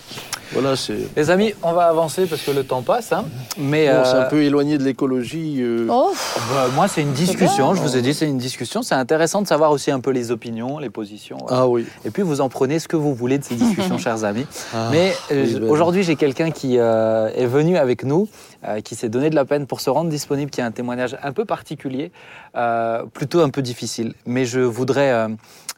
[0.52, 0.98] Voilà, c'est.
[1.16, 3.10] Les amis, on va avancer parce que le temps passe.
[3.12, 3.24] hein.
[3.56, 5.56] Mais Bon, c'est euh, un peu éloigné de l'écologie.
[5.62, 6.12] euh, Oh,
[6.52, 7.74] bah, moi, c'est une discussion.
[7.74, 8.82] Je vous ai dit, c'est une discussion.
[8.82, 11.38] C'est intéressant de savoir aussi un peu les opinions, les positions.
[11.40, 11.62] voilà.
[11.62, 11.86] Ah oui.
[12.04, 14.44] Et puis vous en prenez ce que vous voulez de ces discussions, chers amis.
[14.74, 15.70] Ah, Mais euh, oui, ben.
[15.70, 18.28] aujourd'hui, j'ai quelqu'un qui euh, est venu avec nous,
[18.68, 21.16] euh, qui s'est donné de la peine pour se rendre disponible, qui a un témoignage
[21.22, 22.12] un peu particulier,
[22.56, 24.12] euh, plutôt un peu difficile.
[24.26, 25.28] Mais je voudrais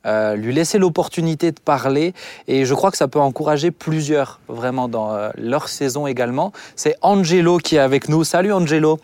[0.07, 2.15] euh, lui laisser l'opportunité de parler
[2.49, 6.53] et je crois que ça peut encourager plusieurs vraiment dans euh, leur saison également.
[6.77, 8.25] C'est Angelo qui est avec nous.
[8.25, 8.99] Salut Angelo.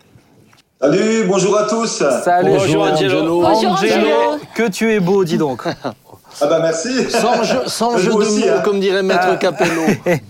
[0.81, 2.03] Salut, bonjour à tous.
[2.23, 3.41] Salut Bonjour, Angelo.
[3.41, 4.39] Bonjour, Angelo.
[4.55, 5.63] Que tu es beau, dis donc.
[6.39, 7.09] Ah bah merci.
[7.09, 8.61] Sans jeu, sans jeu de mots, hein.
[8.63, 9.35] comme dirait Maître Ah.
[9.35, 9.81] Capello.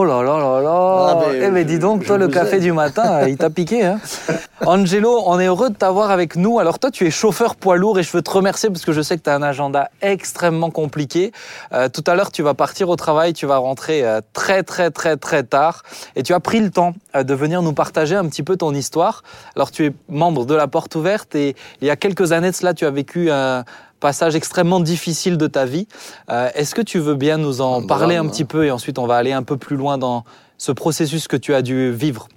[0.00, 2.58] Oh là là là là Ah, mais, Eh mais dis donc, je toi, le café
[2.58, 2.62] aime.
[2.62, 3.84] du matin, euh, il t'a piqué.
[3.84, 3.98] Hein
[4.64, 6.60] Angelo, on est heureux de t'avoir avec nous.
[6.60, 9.02] Alors toi, tu es chauffeur poids lourd et je veux te remercier parce que je
[9.02, 11.32] sais que tu as un agenda extrêmement compliqué.
[11.72, 14.92] Euh, tout à l'heure, tu vas partir au travail, tu vas rentrer euh, très très
[14.92, 15.82] très très tard
[16.14, 19.24] et tu as pris le temps de venir nous partager un petit peu ton histoire.
[19.56, 22.54] Alors tu es membre de la Porte Ouverte et il y a quelques années de
[22.54, 23.64] cela, tu as vécu un
[23.98, 25.86] passage extrêmement difficile de ta vie.
[26.30, 28.98] Euh, Est-ce que tu veux bien nous en Un parler un petit peu et ensuite
[28.98, 30.24] on va aller un peu plus loin dans
[30.56, 32.28] ce processus que tu as dû vivre?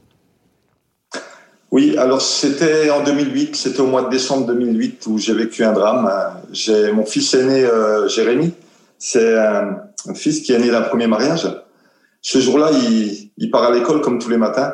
[1.72, 5.72] Oui, alors c'était en 2008, c'était au mois de décembre 2008 où j'ai vécu un
[5.72, 6.12] drame.
[6.52, 8.54] J'ai mon fils aîné euh, Jérémy,
[8.98, 11.48] c'est un, un fils qui est né d'un premier mariage.
[12.22, 14.74] Ce jour-là, il, il part à l'école comme tous les matins,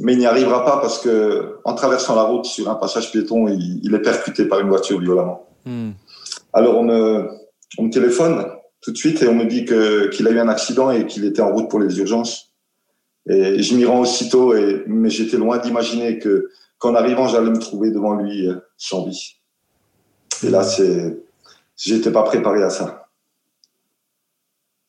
[0.00, 3.48] mais il n'y arrivera pas parce que en traversant la route sur un passage piéton,
[3.48, 5.49] il, il est percuté par une voiture violemment.
[6.52, 7.28] Alors on me,
[7.78, 8.46] on me téléphone
[8.80, 11.24] tout de suite et on me dit que qu'il a eu un accident et qu'il
[11.24, 12.52] était en route pour les urgences.
[13.28, 17.58] Et je m'y rends aussitôt, et, mais j'étais loin d'imaginer que qu'en arrivant j'allais me
[17.58, 19.36] trouver devant lui euh, sans vie.
[20.42, 21.18] Et là c'est,
[21.76, 23.08] j'étais pas préparé à ça.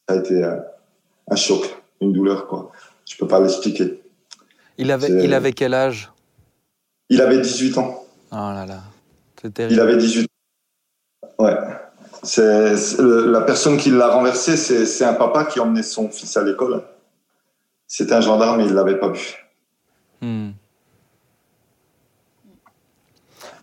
[0.07, 0.55] Ça a été euh,
[1.29, 1.65] un choc,
[1.99, 2.71] une douleur quoi.
[3.05, 4.01] Je peux pas l'expliquer.
[4.77, 6.09] Il avait, il avait quel âge?
[7.09, 8.05] Il avait 18 ans.
[8.31, 8.81] Oh là là,
[9.41, 9.79] c'est Il terrible.
[9.81, 10.25] avait 18 ans.
[11.41, 11.55] Ouais.
[12.23, 16.09] C'est, c'est- le- la personne qui l'a renversé, c'est, c'est un papa qui emmenait son
[16.09, 16.83] fils à l'école.
[17.87, 19.35] C'était un gendarme et il l'avait pas vu.
[20.21, 20.51] Hmm.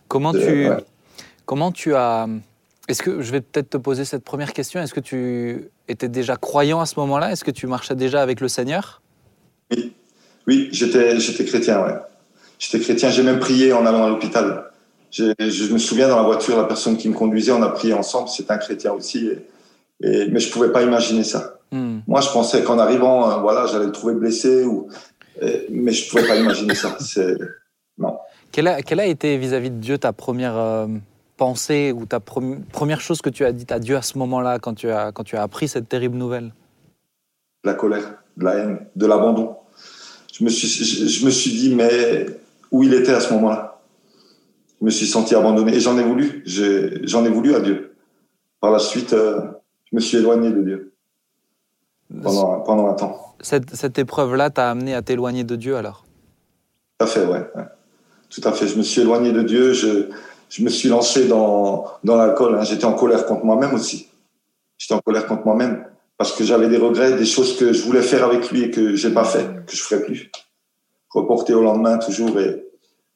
[0.07, 0.77] Comment tu, ouais.
[1.45, 2.27] comment tu as,
[2.87, 6.35] est-ce que je vais peut-être te poser cette première question Est-ce que tu étais déjà
[6.35, 7.31] croyant à ce moment-là?
[7.31, 9.01] Est-ce que tu marchais déjà avec le Seigneur?
[10.47, 11.93] Oui, j'étais, j'étais chrétien, ouais.
[12.57, 14.68] J'étais chrétien, j'ai même prié en allant à l'hôpital.
[15.11, 18.29] Je me souviens dans la voiture, la personne qui me conduisait, on a prié ensemble,
[18.29, 19.27] c'est un chrétien aussi.
[19.27, 21.59] Et, et- mais je pouvais pas imaginer ça.
[21.71, 21.99] Hmm.
[22.07, 24.87] Moi, je pensais qu'en arrivant, euh, voilà, j'allais le trouver blessé, ou,
[25.41, 26.95] et- mais je pouvais pas imaginer ça.
[26.99, 27.37] C'est,
[28.51, 30.87] Quelle a, quelle a été vis-à-vis de Dieu ta première euh,
[31.37, 34.73] pensée ou ta première chose que tu as dit à Dieu à ce moment-là quand
[34.73, 36.51] tu as, quand tu as appris cette terrible nouvelle?
[37.63, 39.55] De la colère, de la haine, de l'abandon.
[40.33, 42.25] Je me suis, je, je me suis dit, mais
[42.71, 43.68] où il était à ce moment-là?
[44.79, 46.43] Je me suis senti abandonné et j'en ai voulu.
[46.45, 47.95] J'en ai voulu à Dieu.
[48.61, 49.41] Par la suite, euh,
[49.89, 50.93] je me suis éloigné de Dieu
[52.23, 53.35] pendant, pendant un temps.
[53.41, 56.05] Cette, cette épreuve-là t'a amené à t'éloigner de Dieu alors?
[56.97, 57.45] Tout à fait, ouais.
[57.55, 57.63] ouais.
[58.29, 58.67] Tout à fait.
[58.67, 59.73] Je me suis éloigné de Dieu.
[59.73, 60.09] Je,
[60.49, 62.55] je me suis lancé dans, dans l'alcool.
[62.57, 62.63] hein.
[62.63, 64.09] J'étais en colère contre moi-même aussi.
[64.77, 65.85] J'étais en colère contre moi-même
[66.17, 68.95] parce que j'avais des regrets, des choses que je voulais faire avec lui et que
[68.95, 70.31] j'ai pas fait, que je ferai plus.
[71.09, 72.68] Reporté au lendemain toujours et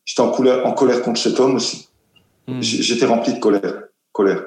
[0.05, 1.89] j'étais en colère, en colère contre cet homme aussi.
[2.47, 2.61] Hmm.
[2.61, 4.43] J'étais rempli de colère, colère.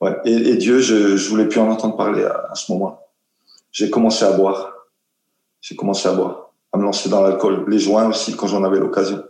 [0.00, 0.16] Ouais.
[0.24, 3.00] Et, et Dieu, je, je voulais plus en entendre parler à, à ce moment-là.
[3.72, 4.74] J'ai commencé à boire.
[5.60, 6.52] J'ai commencé à boire.
[6.72, 9.24] à me lancer dans l'alcool, les joints aussi quand j'en avais l'occasion.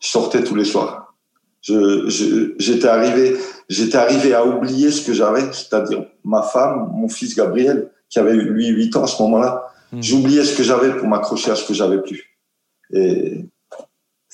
[0.00, 1.14] Je sortais tous les soirs.
[1.62, 3.38] Je, j'étais arrivé,
[3.70, 8.34] j'étais arrivé à oublier ce que j'avais, c'est-à-dire ma femme, mon fils Gabriel, qui avait
[8.34, 9.72] lui 8 ans à ce moment-là.
[9.90, 10.02] Hmm.
[10.02, 12.36] J'oubliais ce que j'avais pour m'accrocher à ce que j'avais plus.
[12.92, 13.46] Et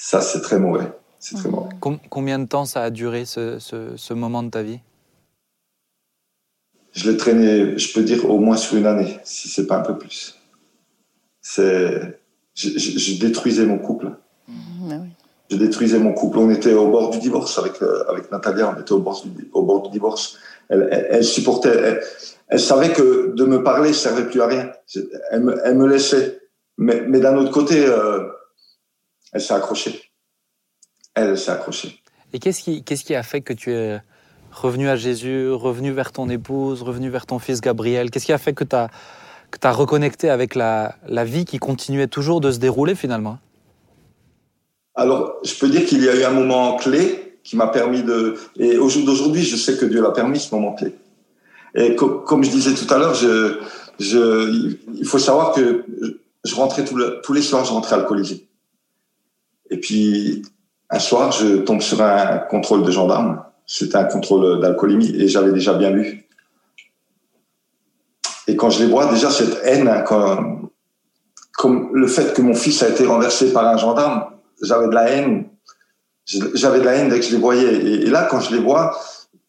[0.02, 0.90] ça, c'est très mauvais.
[1.18, 1.68] C'est très mauvais.
[2.08, 4.80] Combien de temps ça a duré ce, ce, ce moment de ta vie?
[6.92, 9.82] Je l'ai traîné, je peux dire, au moins sur une année, si c'est pas un
[9.82, 10.40] peu plus.
[11.42, 12.18] C'est,
[12.54, 14.12] je, je, détruisais mon couple.
[14.48, 14.94] Mmh, bah
[15.50, 16.38] je détruisais mon couple.
[16.38, 19.50] On était au bord du divorce avec, euh, avec Natalia, on était au bord du,
[19.52, 20.38] au bord du divorce.
[20.70, 22.00] Elle, elle, supportait,
[22.48, 24.72] elle, savait que de me parler ne servait plus à rien.
[25.30, 26.40] Elle me, elle me laissait.
[26.78, 28.29] Mais, mais d'un autre côté, euh,
[29.32, 30.02] elle s'est accrochée.
[31.14, 32.00] Elle s'est accrochée.
[32.32, 34.00] Et qu'est-ce qui, qu'est-ce qui a fait que tu es
[34.52, 38.10] revenu à Jésus, revenu vers ton épouse, revenu vers ton fils Gabriel?
[38.10, 38.88] Qu'est-ce qui a fait que tu as,
[39.50, 43.38] que as reconnecté avec la, la vie qui continuait toujours de se dérouler finalement?
[44.94, 48.36] Alors, je peux dire qu'il y a eu un moment clé qui m'a permis de...
[48.58, 50.94] Et au jour d'aujourd'hui, je sais que Dieu l'a permis, ce moment clé.
[51.74, 53.60] Et comme je disais tout à l'heure, je,
[53.98, 55.84] je, il faut savoir que
[56.44, 58.46] je rentrais tous les soirs, je rentrais alcoolisé.
[59.70, 60.42] Et puis,
[60.90, 63.42] un soir, je tombe sur un contrôle de gendarme.
[63.66, 66.26] C'était un contrôle d'alcoolémie et j'avais déjà bien bu.
[68.48, 72.82] Et quand je les vois, déjà cette haine, hein, comme le fait que mon fils
[72.82, 74.24] a été renversé par un gendarme,
[74.60, 75.48] j'avais de la haine.
[76.26, 77.74] J'avais de la haine dès que je les voyais.
[77.74, 78.98] Et, là, quand je les vois,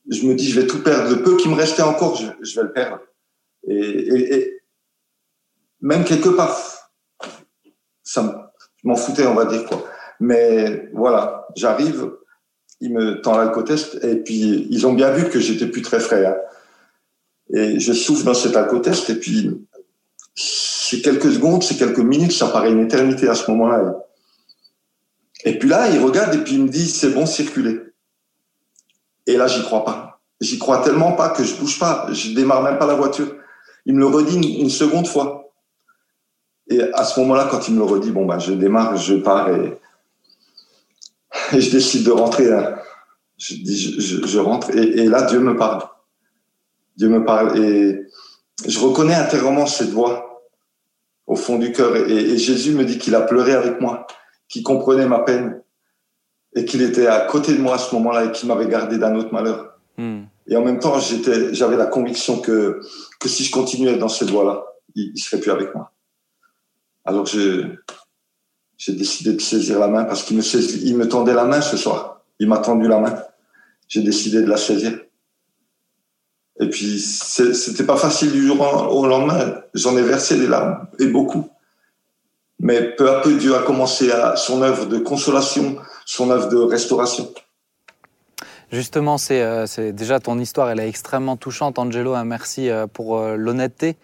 [0.10, 1.10] je me dis, je vais tout perdre.
[1.10, 3.00] Le peu qui me restait encore, je, vais le perdre.
[3.68, 4.62] Et, et,
[5.80, 6.56] même quelque part,
[8.04, 8.52] ça
[8.84, 9.84] m'en foutait, on va dire quoi.
[10.22, 12.12] Mais voilà, j'arrive,
[12.80, 16.28] il me tend l'alcotest et puis ils ont bien vu que j'étais plus très frais.
[16.28, 16.36] Hein.
[17.56, 19.66] Et je souffle dans cet alcotest et puis
[20.36, 23.96] c'est quelques secondes, c'est quelques minutes, ça paraît une éternité à ce moment-là.
[25.44, 27.80] Et puis là, il regarde et puis il me dit c'est bon, circuler.
[29.26, 30.22] Et là, j'y crois pas.
[30.40, 33.36] J'y crois tellement pas que je bouge pas, je démarre même pas la voiture.
[33.88, 35.52] Il me le redit une, seconde fois.
[36.70, 39.50] Et à ce moment-là, quand il me le redit, bon, bah, je démarre, je pars
[39.50, 39.81] et,
[41.60, 42.46] je décide de rentrer.
[43.38, 45.84] Je, dis, je, rentre et, là, Dieu me parle.
[46.96, 48.06] Dieu me parle et
[48.68, 50.44] je reconnais intérieurement cette voix
[51.26, 51.96] au fond du cœur.
[51.96, 54.06] Et, Jésus me dit qu'il a pleuré avec moi,
[54.48, 55.62] qu'il comprenait ma peine
[56.56, 59.16] et qu'il était à côté de moi à ce moment-là et qu'il m'avait gardé d'un
[59.16, 59.80] autre malheur.
[59.98, 60.24] Hmm.
[60.48, 62.82] Et en même temps, j'étais, j'avais la conviction que,
[63.20, 65.94] que si je continuais dans cette voie-là, il, ne serait plus avec moi.
[67.06, 67.76] Alors je,
[68.82, 72.24] j'ai décidé de saisir la main parce qu'il me, tendait la main ce soir.
[72.40, 73.16] Il m'a tendu la main.
[73.88, 75.00] J'ai décidé de la saisir.
[76.60, 78.60] Et puis, c'était pas facile du jour
[78.92, 79.62] au lendemain.
[79.76, 81.48] J'en ai versé des larmes, et beaucoup.
[82.60, 86.58] Mais peu à peu, Dieu a commencé à son œuvre de consolation, son œuvre de
[86.58, 87.32] restauration.
[88.72, 92.16] Justement, c'est euh, déjà ton histoire, elle est extrêmement touchante, Angelo.
[92.16, 93.98] Un merci euh, pour euh, l'honnêteté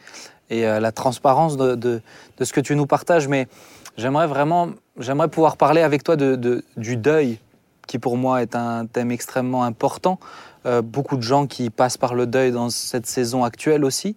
[0.51, 1.99] et la transparence de, de,
[2.37, 3.27] de, ce que tu nous partages.
[3.27, 3.49] Mais
[3.97, 7.39] J'aimerais vraiment, j'aimerais pouvoir parler avec toi du deuil,
[7.87, 10.19] qui pour moi est un thème extrêmement important.
[10.67, 14.15] Euh, beaucoup de gens qui passent par le deuil dans cette saison actuelle aussi.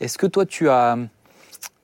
[0.00, 0.98] Est-ce que toi, tu as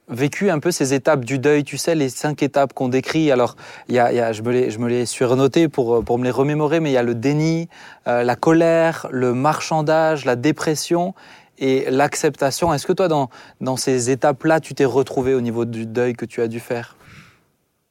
[0.09, 3.31] vécu un peu ces étapes du deuil, tu sais, les cinq étapes qu'on décrit?
[3.31, 3.55] Alors,
[3.89, 6.95] il y a, je me les, suis renoté pour, pour me les remémorer, mais il
[6.95, 7.69] y a le déni,
[8.09, 11.15] euh, la colère, le marchandage, la dépression
[11.59, 12.75] et l'acceptation.
[12.75, 13.31] Est-ce que toi, dans,
[13.61, 16.97] dans ces étapes-là, tu t'es retrouvé au niveau du deuil que tu as dû faire?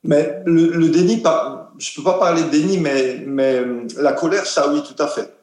[0.06, 1.22] Mais le, déni,
[1.80, 3.64] je ne peux pas parler de déni, mais, mais
[3.98, 5.34] la colère, ça oui, tout à fait.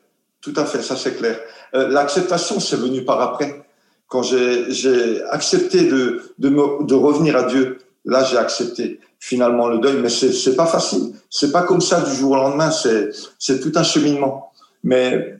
[0.40, 1.38] Tout à fait, ça c'est clair.
[1.74, 3.64] Euh, l'acceptation, c'est venu par après.
[4.06, 10.10] Quand j'ai accepté de, de, revenir à Dieu, là j'ai accepté finalement le deuil, mais
[10.10, 11.14] c'est pas facile.
[11.30, 14.52] C'est pas comme ça du jour au lendemain, c'est tout un cheminement.
[14.84, 15.38] Mais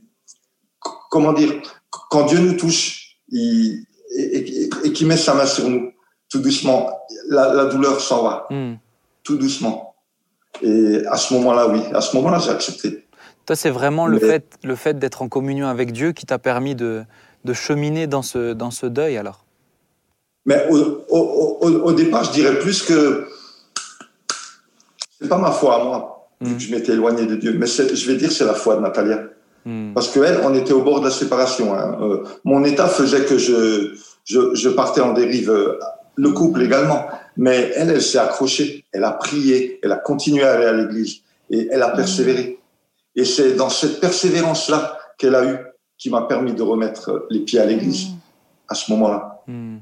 [1.11, 1.53] comment dire,
[1.91, 3.75] quand Dieu nous touche et,
[4.17, 5.93] et, qu'il met sa main sur nous,
[6.31, 6.91] tout doucement,
[7.29, 8.47] la, la douleur s'en va.
[8.49, 8.75] Hmm
[9.23, 9.95] tout doucement.
[10.63, 13.07] Et à ce moment-là, oui, à ce moment-là, j'ai accepté.
[13.47, 16.75] Toi, c'est vraiment le fait, le fait d'être en communion avec Dieu qui t'a permis
[16.75, 17.03] de,
[17.45, 19.45] de, cheminer dans ce, dans ce deuil, alors?
[20.47, 23.27] Mais au, au, au, départ, je dirais plus que
[25.21, 26.61] c'est pas ma foi à moi, que hmm.
[26.61, 29.23] je m'étais éloigné de Dieu, mais je vais dire c'est la foi de Natalia.
[29.65, 29.93] Hmm.
[29.95, 31.75] Parce qu'elle, on était au bord de la séparation.
[31.75, 31.97] Hein.
[32.01, 35.79] Euh, mon état faisait que je, je, je partais en dérive, euh,
[36.17, 37.07] le couple également.
[37.37, 41.21] Mais elle, elle s'est accrochée, elle a prié, elle a continué à aller à l'église
[41.51, 41.97] et elle a mm.
[41.97, 42.59] persévéré.
[43.15, 45.57] Et c'est dans cette persévérance-là qu'elle a eu
[45.99, 48.17] qui m'a permis de remettre les pieds à l'église mm.
[48.69, 49.43] à ce moment-là.
[49.47, 49.79] Mm.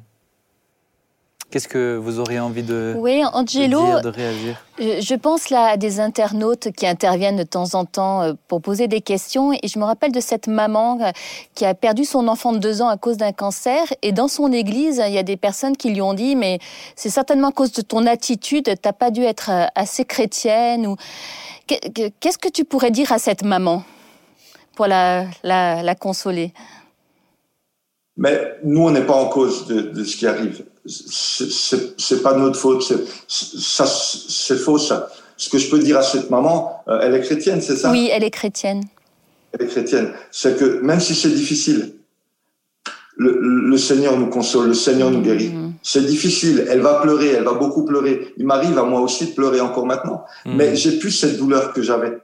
[1.50, 5.70] Qu'est-ce que vous auriez envie de, oui, Angelo, de, dire, de réagir Je pense là
[5.70, 9.52] à des internautes qui interviennent de temps en temps euh, pour poser des questions.
[9.52, 11.10] Et je me rappelle de cette maman euh,
[11.56, 13.82] qui a perdu son enfant de deux ans à cause d'un cancer.
[14.02, 16.60] Et dans son église, il y a des personnes qui lui ont dit, mais
[16.94, 20.86] c'est certainement à cause de ton attitude, t'as pas dû être euh, assez chrétienne.
[20.86, 20.94] Ou
[21.66, 23.82] qu'est-ce que tu pourrais dire à cette maman
[24.76, 26.52] pour la, la, la consoler?
[28.20, 30.62] Mais nous, on n'est pas en cause de, de ce qui arrive.
[30.84, 32.84] C'est pas notre faute.
[33.26, 35.08] C'est faux, ça.
[35.38, 37.90] Ce que je peux dire à cette maman, euh, elle est chrétienne, c'est ça?
[37.90, 38.82] Oui, elle est chrétienne.
[39.52, 40.12] Elle est chrétienne.
[40.30, 41.94] C'est que même si c'est difficile,
[43.16, 45.48] le, le, Seigneur nous console, le Seigneur nous guérit.
[45.48, 45.72] Mmh.
[45.82, 46.66] C'est difficile.
[46.68, 48.34] Elle va pleurer, elle va beaucoup pleurer.
[48.36, 50.26] Il m'arrive à moi aussi de pleurer encore maintenant.
[50.44, 50.56] Mmh.
[50.56, 52.18] Mais j'ai plus cette douleur que j'avais.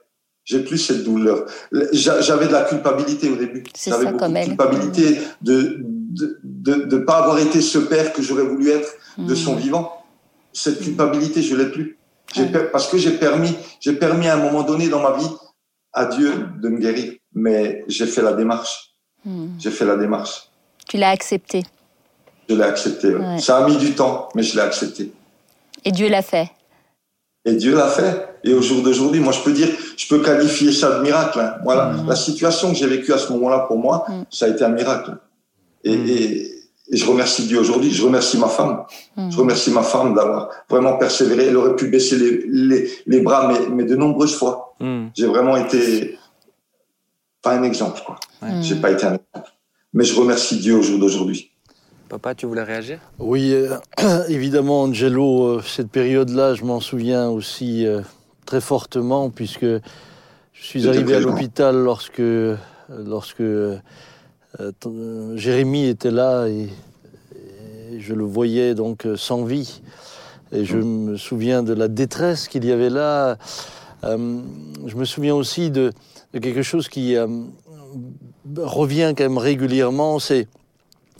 [0.47, 1.45] J'ai plus cette douleur.
[1.93, 3.65] J'avais de la culpabilité au début.
[3.85, 5.85] J'avais beaucoup de culpabilité de
[6.17, 9.59] de ne de, pas avoir été ce père que j'aurais voulu être de son hmm.
[9.59, 10.05] vivant.
[10.53, 11.99] Cette culpabilité, je l'ai plus.
[12.73, 15.29] Parce que j'ai permis, j'ai permis à un moment donné dans ma vie
[15.93, 17.15] à Dieu de me guérir.
[17.35, 18.95] Mais j'ai fait la démarche.
[19.25, 19.49] Hmm.
[19.59, 20.49] J'ai fait la démarche.
[20.89, 21.65] Tu l'as accepté.
[22.49, 23.15] Je l'ai accepté.
[23.39, 25.13] Ça a mis du temps, mais je l'ai accepté.
[25.85, 26.51] Et Dieu l'a fait.
[27.45, 28.36] Et Dieu l'a fait.
[28.47, 31.41] Et au jour d'aujourd'hui, moi, je peux dire, je peux qualifier ça de miracle.
[31.41, 31.57] Hein.
[31.65, 32.09] Voilà, mm.
[32.09, 34.23] la situation que j'ai vécue à ce moment-là, pour moi, mm.
[34.31, 35.17] ça a été un miracle.
[35.83, 36.09] Et, mm.
[36.09, 36.51] et,
[36.89, 37.91] et je remercie Dieu aujourd'hui.
[37.91, 38.85] Je remercie ma femme.
[39.17, 41.47] Je remercie ma femme d'avoir vraiment persévéré.
[41.47, 44.77] Elle aurait pu baisser les, les, les bras, mais, mais, de nombreuses fois.
[45.15, 46.17] J'ai vraiment été
[47.43, 48.19] pas un exemple, quoi.
[48.61, 49.53] J'ai pas été un exemple.
[49.93, 51.51] Mais je remercie Dieu au jour d'aujourd'hui.
[52.09, 53.01] Papa, tu voulais réagir?
[53.19, 53.79] Oui, euh,
[54.29, 58.01] évidemment, Angelo, euh, cette période-là, je m'en souviens aussi euh,
[58.47, 59.81] très fortement, puisque je
[60.53, 62.23] suis arrivé à l'hôpital lorsque,
[62.89, 63.43] lorsque
[65.35, 66.69] Jérémy était là et,
[67.99, 69.81] je le voyais donc sans vie.
[70.53, 73.37] Et je me souviens de la détresse qu'il y avait là.
[74.03, 75.93] je me souviens aussi de,
[76.33, 77.17] de quelque chose qui
[78.57, 80.49] revient quand même régulièrement, c'est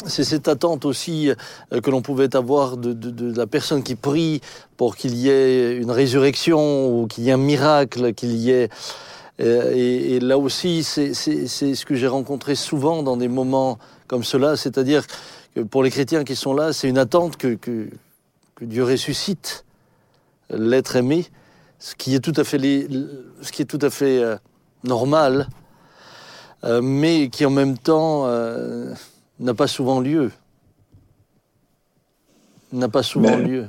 [0.05, 4.41] c'est cette attente aussi euh, que l'on pouvait avoir de, la personne qui prie
[4.77, 8.69] pour qu'il y ait une résurrection ou qu'il y ait un miracle, qu'il y ait...
[9.41, 14.57] Euh, et, là aussi, c'est ce que j'ai rencontré souvent dans des moments comme cela,
[14.57, 15.05] c'est-à-dire
[15.55, 17.59] que pour les chrétiens qui sont là, c'est une attente que,
[18.63, 19.65] Dieu ressuscite
[20.49, 21.27] l'être aimé,
[21.79, 24.37] ce qui est tout à fait, euh,
[24.85, 25.49] normal,
[26.83, 28.27] mais qui en même temps...
[29.41, 30.31] n'a pas souvent lieu.
[32.73, 33.67] N'a pas souvent lieu.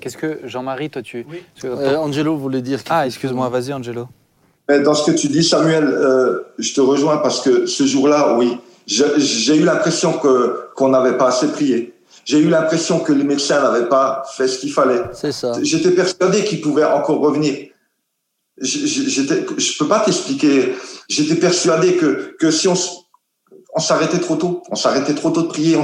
[0.00, 1.26] Qu'est-ce que, Jean-Marie, toi, tu...
[1.28, 1.42] Oui.
[1.64, 2.80] Euh, Angelo voulait dire...
[2.88, 4.08] Ah, excuse-moi, vas-y, Angelo.
[4.68, 8.58] Dans ce que tu dis, Samuel, euh, je te rejoins parce que ce jour-là, oui,
[8.86, 11.94] j'ai eu l'impression que qu'on n'avait pas assez prié.
[12.24, 15.02] J'ai eu l'impression que les médecins n'avaient pas fait ce qu'il fallait.
[15.12, 15.54] C'est ça.
[15.62, 17.68] J'étais persuadé qu'il pouvait encore revenir.
[18.60, 20.74] Je ne peux pas t'expliquer.
[21.08, 22.74] J'étais persuadé que, que si on,
[23.74, 24.62] on s'arrêtait trop tôt.
[24.70, 25.76] On s'arrêtait trop tôt de prier.
[25.76, 25.82] On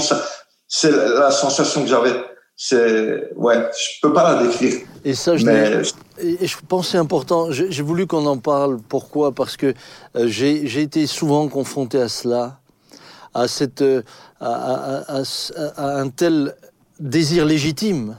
[0.66, 2.14] c'est la sensation que j'avais.
[2.56, 4.80] C'est ouais, je peux pas la décrire.
[5.04, 5.82] Et ça, je, mais...
[6.18, 7.50] et je pensais important.
[7.50, 8.78] J'ai voulu qu'on en parle.
[8.88, 9.32] Pourquoi?
[9.32, 9.74] Parce que
[10.16, 12.60] euh, j'ai été souvent confronté à cela,
[13.34, 14.02] à cette, euh,
[14.40, 15.22] à, à,
[15.76, 16.54] à, un tel
[17.00, 18.16] désir légitime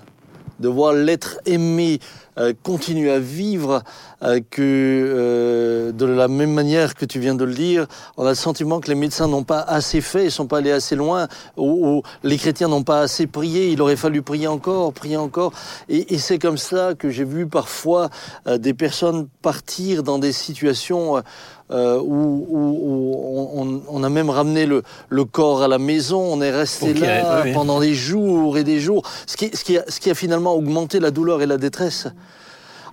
[0.59, 1.99] de voir l'être aimé
[2.37, 3.81] euh, continuer à vivre,
[4.21, 7.87] euh, que euh, de la même manière que tu viens de le dire,
[8.17, 10.73] on a le sentiment que les médecins n'ont pas assez fait, ils sont pas allés
[10.73, 15.15] assez loin, ou, les chrétiens n'ont pas assez prié, il aurait fallu prier encore, prier
[15.15, 15.53] encore.
[15.87, 18.09] Et, et c'est comme ça que j'ai vu parfois
[18.45, 21.23] des personnes partir dans des situations
[21.71, 26.41] euh, où, où, on, on, a même ramené le, le, corps à la maison, on
[26.41, 29.99] est resté là pendant des jours et des jours, ce qui, ce, qui a, ce
[29.99, 32.07] qui a finalement augmenté la douleur et la détresse.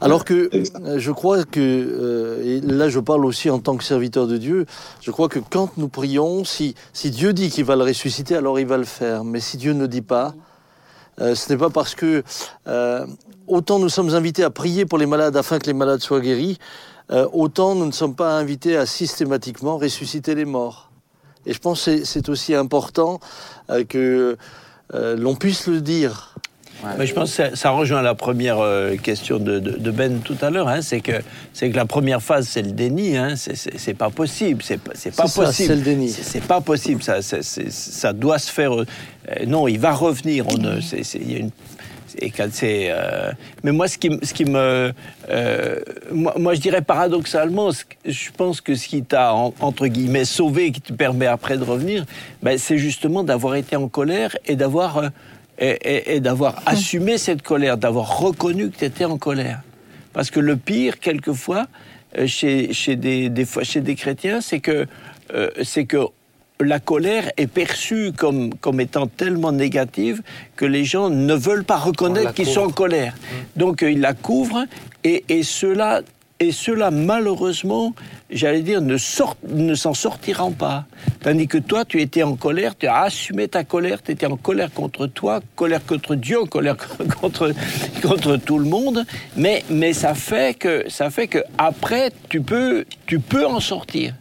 [0.01, 3.85] Alors que euh, je crois que, euh, et là je parle aussi en tant que
[3.85, 4.67] serviteur de Dieu,
[5.01, 8.59] je crois que quand nous prions, si, si Dieu dit qu'il va le ressusciter, alors
[8.59, 9.23] il va le faire.
[9.23, 10.35] Mais si Dieu ne dit pas,
[11.21, 12.23] euh, ce n'est pas parce que
[12.67, 13.07] euh,
[13.47, 16.59] autant nous sommes invités à prier pour les malades afin que les malades soient guéris,
[17.13, 20.91] euh, autant nous ne sommes pas invités à systématiquement ressusciter les morts.
[21.45, 23.21] Et je pense que c'est aussi important
[23.69, 24.37] euh, que
[24.95, 26.35] euh, l'on puisse le dire.
[26.99, 28.59] Mais je pense que ça, rejoint la première
[29.05, 30.67] question de, de, Ben tout à l'heure.
[30.67, 31.13] Hein, c'est que
[31.53, 33.17] c'est que la première phase c'est le déni.
[33.17, 34.65] Hein, c'est pas possible.
[34.65, 35.53] C'est pas possible.
[35.53, 36.11] C'est le déni.
[36.11, 37.01] C'est pas possible.
[37.01, 38.73] Ça, ça doit se faire.
[39.47, 40.49] non, il va revenir.
[40.49, 41.53] On, il y a une
[42.19, 42.89] et c'est.
[42.91, 43.33] Euh,
[43.63, 44.93] mais moi, ce qui, ce qui me,
[45.31, 47.71] euh, moi, moi, je dirais paradoxalement,
[48.05, 52.05] je pense que ce qui t'a entre guillemets sauvé, qui te permet après de revenir,
[52.43, 55.09] ben, c'est justement d'avoir été en colère et d'avoir euh,
[55.61, 59.61] et, d'avoir assumé cette colère, d'avoir reconnu que tu étais en colère.
[60.13, 61.67] Parce que le pire, quelquefois,
[62.27, 64.87] chez, chez, des, des, chez des chrétiens, c'est que,
[65.35, 65.99] euh, c'est que
[66.63, 70.23] la colère est perçue comme, comme étant tellement négative
[70.57, 73.15] que les gens ne veulent pas reconnaître qu'ils sont en colère.
[73.15, 73.45] Hum.
[73.57, 74.65] Donc euh, ils la couvrent
[75.05, 76.03] et, et cela
[76.43, 77.95] et ceux-là, malheureusement,
[78.29, 78.97] j'allais dire, ne,
[79.49, 80.87] ne s'en sortiront pas.
[81.21, 84.37] Tandis que toi, tu étais en colère, tu as assumé ta colère, tu étais en
[84.37, 86.77] colère contre toi, colère contre Dieu, colère
[87.21, 87.53] contre,
[88.03, 89.05] contre tout le monde,
[89.37, 94.15] mais, mais ça fait que, ça fait que après, tu peux, tu peux en sortir.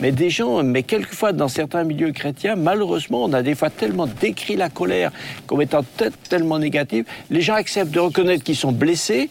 [0.00, 4.06] Mais des gens, mais quelquefois dans certains milieux chrétiens, malheureusement, on a des fois tellement
[4.06, 5.10] décrit la colère
[5.46, 5.84] comme étant
[6.28, 9.28] tellement négative, les gens acceptent de reconnaître qu'ils sont blessés,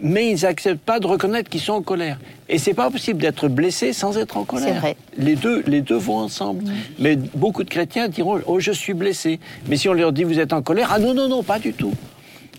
[0.00, 2.18] mais ils n'acceptent pas de reconnaître qu'ils sont en colère.
[2.48, 4.74] Et c'est pas possible d'être blessé sans être en colère.
[4.74, 4.96] C'est vrai.
[5.16, 6.64] Les deux, les deux vont ensemble.
[6.98, 9.40] Mais beaucoup de chrétiens diront Oh, je suis blessé.
[9.68, 11.72] Mais si on leur dit Vous êtes en colère Ah non, non, non, pas du
[11.72, 11.94] tout.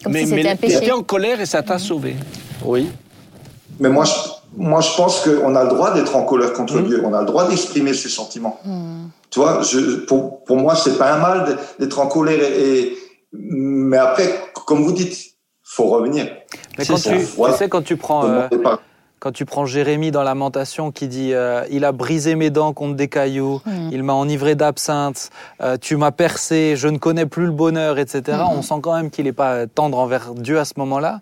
[0.10, 2.16] mais mais tu étais en colère et ça t'a sauvé.
[2.64, 2.88] Oui.
[3.80, 4.12] Mais moi, je,
[4.58, 6.88] moi, je pense qu'on a le droit d'être en colère contre hmm.
[6.88, 7.04] Dieu.
[7.06, 8.60] On a le droit d'exprimer ses sentiments.
[8.64, 9.08] Hmm.
[9.30, 12.40] Tu vois, je, pour, pour moi, c'est pas un mal d'être en colère.
[12.42, 12.96] et,
[13.38, 14.34] mais après,
[14.66, 16.28] comme vous dites, faut revenir.
[16.78, 18.26] Mais quand tu, tu, sais, quand tu prends.
[18.26, 18.48] Euh,
[19.20, 22.96] quand tu prends Jérémie dans Lamentation qui dit euh, Il a brisé mes dents contre
[22.96, 23.90] des cailloux, hmm.
[23.92, 25.32] il m'a enivré d'absinthe,
[25.62, 28.38] euh, tu m'as percé, je ne connais plus le bonheur, etc.
[28.52, 31.22] On sent quand même qu'il n'est pas tendre envers Dieu à ce moment-là.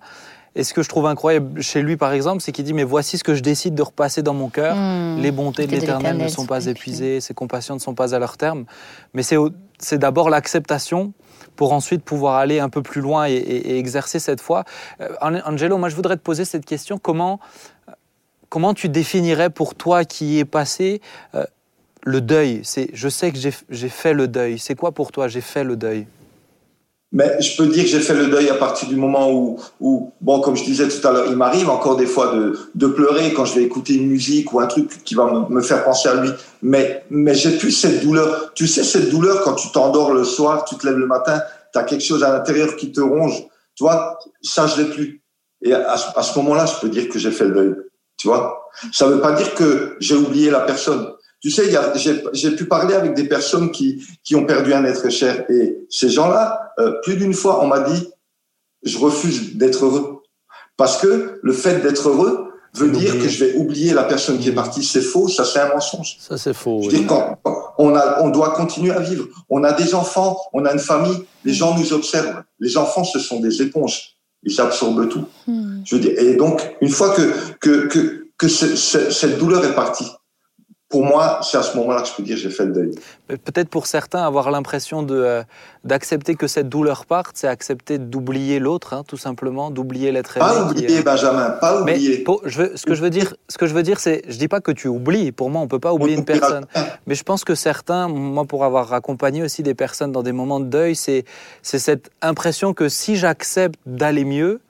[0.56, 3.18] Et ce que je trouve incroyable chez lui, par exemple, c'est qu'il dit Mais voici
[3.18, 4.76] ce que je décide de repasser dans mon cœur.
[4.76, 5.20] Hmm.
[5.20, 8.38] Les bontés de l'Éternel ne sont pas épuisées, ses compassions ne sont pas à leur
[8.38, 8.66] terme.
[9.14, 11.14] Mais c'est d'abord l'acceptation
[11.56, 14.64] pour ensuite pouvoir aller un peu plus loin et, exercer cette foi.
[15.02, 16.98] Euh, Angelo, moi je voudrais te poser cette question.
[16.98, 17.40] Comment,
[18.50, 21.02] comment tu définirais pour toi qui est passé
[21.36, 21.46] euh,
[22.04, 22.62] le deuil?
[22.64, 24.60] C'est, Je sais que j'ai fait le deuil.
[24.60, 26.08] C'est quoi pour toi j'ai fait le deuil?
[27.14, 30.12] Mais je peux dire que j'ai fait le deuil à partir du moment où, où
[30.20, 33.34] bon, comme je disais tout à l'heure, il m'arrive encore des fois de, de pleurer
[33.34, 36.16] quand je vais écouter une musique ou un truc qui va me, faire penser à
[36.16, 36.32] lui.
[36.64, 38.52] Mais, mais j'ai plus cette douleur.
[38.56, 41.40] Tu sais, cette douleur quand tu t'endors le soir, tu te lèves le matin,
[41.72, 43.44] tu as quelque chose à l'intérieur qui te ronge.
[43.76, 45.22] Tu vois, ça, je l'ai plus.
[45.62, 47.76] Et à, à ce moment-là, je peux dire que j'ai fait le deuil.
[48.18, 51.13] Tu vois, ça veut pas dire que j'ai oublié la personne.
[51.44, 51.70] Tu sais,
[52.32, 55.44] j'ai pu parler avec des personnes qui, qui ont perdu un être cher.
[55.52, 58.08] Et ces gens-là, euh, plus d'une fois, on m'a dit,
[58.84, 60.22] je refuse d'être heureux.
[60.78, 64.48] Parce que le fait d'être heureux veut dire que je vais oublier la personne qui
[64.48, 64.86] est partie.
[64.86, 66.16] C'est faux, ça c'est un mensonge.
[66.18, 66.80] Ça c'est faux.
[66.84, 67.38] Je dis, quand
[67.78, 69.28] on, a, on doit continuer à vivre.
[69.50, 72.42] On a des enfants, on a une famille, les gens nous observent.
[72.60, 74.16] Les enfants, ce sont des éponges.
[74.44, 75.26] Ils absorbent tout.
[75.46, 75.82] Hmm.
[75.84, 80.08] Je dis, et donc, une fois que, que, que, que cette douleur est partie,
[80.94, 82.92] pour moi, c'est à ce moment-là que je peux dire j'ai fait le deuil.
[83.28, 85.42] Peut-être pour certains, avoir l'impression de, euh,
[85.84, 90.46] d'accepter que cette douleur parte, c'est accepter d'oublier l'autre, hein, tout simplement, d'oublier l'être aimé.
[90.46, 92.24] Pas oublier, Benjamin, pas oublier.
[92.28, 94.38] Mais je veux, ce que je veux dire, ce que je veux dire, c'est, je
[94.38, 95.32] dis pas que tu oublies.
[95.32, 96.68] Pour moi, on peut pas oublier une personne.
[97.08, 100.60] Mais je pense que certains, moi, pour avoir accompagné aussi des personnes dans des moments
[100.60, 101.26] de deuil, c'est,
[101.64, 104.62] c'est cette impression que si j'accepte d'aller mieux,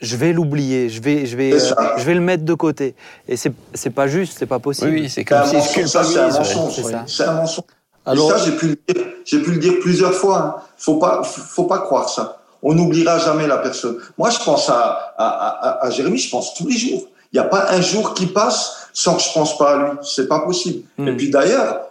[0.00, 2.94] je vais l'oublier, je vais, je vais, euh, je vais le mettre de côté.
[3.26, 4.92] Et c'est, c'est pas juste, c'est pas possible.
[4.92, 6.80] Oui, c'est comme si je C'est un mensonge.
[7.06, 7.64] C'est un mensonge.
[8.06, 10.38] Alors, ça, j'ai pu, le dire, j'ai pu le dire plusieurs fois.
[10.38, 10.62] Hein.
[10.78, 12.40] Faut pas, faut pas croire ça.
[12.62, 13.98] On n'oubliera jamais la personne.
[14.16, 17.06] Moi, je pense à, à, à, à Jérémy, je pense tous les jours.
[17.32, 19.98] Il n'y a pas un jour qui passe sans que je pense pas à lui.
[20.02, 20.84] C'est pas possible.
[20.96, 21.08] Hmm.
[21.08, 21.82] Et puis d'ailleurs,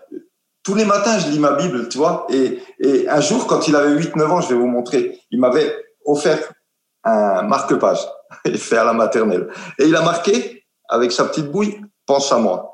[0.63, 2.25] tous les matins, je lis ma Bible, tu vois.
[2.29, 5.71] Et, et un jour, quand il avait 8-9 ans, je vais vous montrer, il m'avait
[6.05, 6.39] offert
[7.07, 7.99] un marque-page
[8.45, 9.47] et faire la maternelle.
[9.79, 12.73] Et il a marqué, avec sa petite bouille, pense à moi.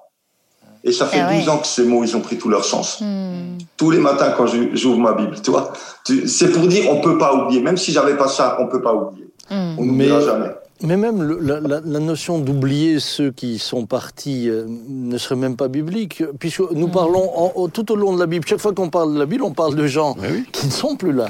[0.83, 2.99] Et ça fait 12 ah ans que ces mots, ils ont pris tout leur sens.
[2.99, 3.57] Hmm.
[3.77, 5.71] Tous les matins quand j'ouvre ma Bible, tu vois.
[6.03, 7.61] C'est pour dire, on peut pas oublier.
[7.61, 9.27] Même si j'avais pas ça, on peut pas oublier.
[9.49, 9.75] Hmm.
[9.77, 10.51] On n'oubliera jamais.
[10.83, 16.21] Mais même la, notion d'oublier ceux qui sont partis euh, ne serait même pas biblique,
[16.39, 16.91] puisque nous mm.
[16.91, 18.45] parlons tout au long de la Bible.
[18.45, 20.17] Chaque fois qu'on parle de la Bible, on parle de gens
[20.51, 21.29] qui ne sont plus là.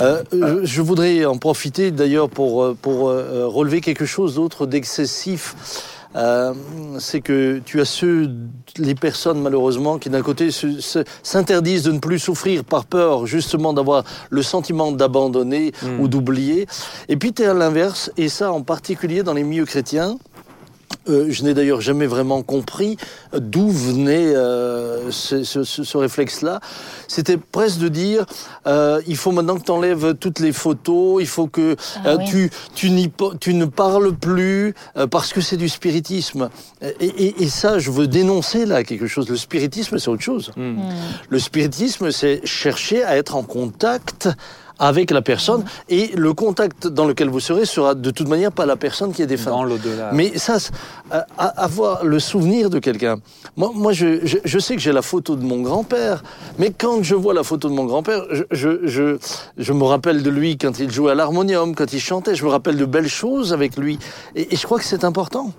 [0.00, 0.24] Euh,
[0.64, 5.54] je, voudrais en profiter d'ailleurs pour, euh, pour relever quelque chose d'autre d'excessif
[6.16, 6.54] euh,
[6.98, 8.30] c'est que tu as ceux,
[8.76, 14.04] les personnes malheureusement, qui d'un côté s'interdisent de ne plus souffrir par peur justement d'avoir
[14.30, 16.00] le sentiment d'abandonner hmm.
[16.00, 16.66] ou d'oublier.
[17.08, 20.18] Et puis tu es à l'inverse, et ça en particulier dans les milieux chrétiens,
[21.08, 22.96] euh, je n'ai d'ailleurs jamais vraiment compris
[23.36, 26.60] d'où venait euh, ce, réflexe-là.
[27.08, 28.24] C'était presque de dire
[28.66, 32.50] euh, il faut maintenant que tu enlèves toutes les photos, il faut que ah tu,
[32.74, 32.90] tu,
[33.40, 34.74] tu, ne parles plus
[35.10, 36.48] parce que c'est du spiritisme.
[37.00, 39.28] Et, ça, je veux dénoncer là quelque chose.
[39.28, 40.52] Le spiritisme, c'est autre chose.
[40.56, 40.74] Hmm.
[40.74, 40.92] Hmm.
[41.28, 44.28] Le spiritisme, c'est chercher à être en contact
[44.78, 48.66] avec la personne et le contact dans lequel vous serez sera de toute manière pas
[48.66, 49.52] la personne qui est défunte.
[49.54, 50.10] Dans l'au-delà.
[50.12, 50.56] Mais ça,
[51.12, 53.16] euh, avoir le souvenir de quelqu'un.
[53.56, 56.22] Moi, moi je, je- je sais que j'ai la photo de mon grand-père,
[56.58, 59.16] mais quand je vois la photo de mon grand-père, je, je, je,
[59.58, 62.50] je me rappelle de lui quand il jouait à l'harmonium, quand il chantait, je me
[62.50, 63.98] rappelle de belles choses avec lui.
[64.34, 65.52] Et, et je crois que c'est important.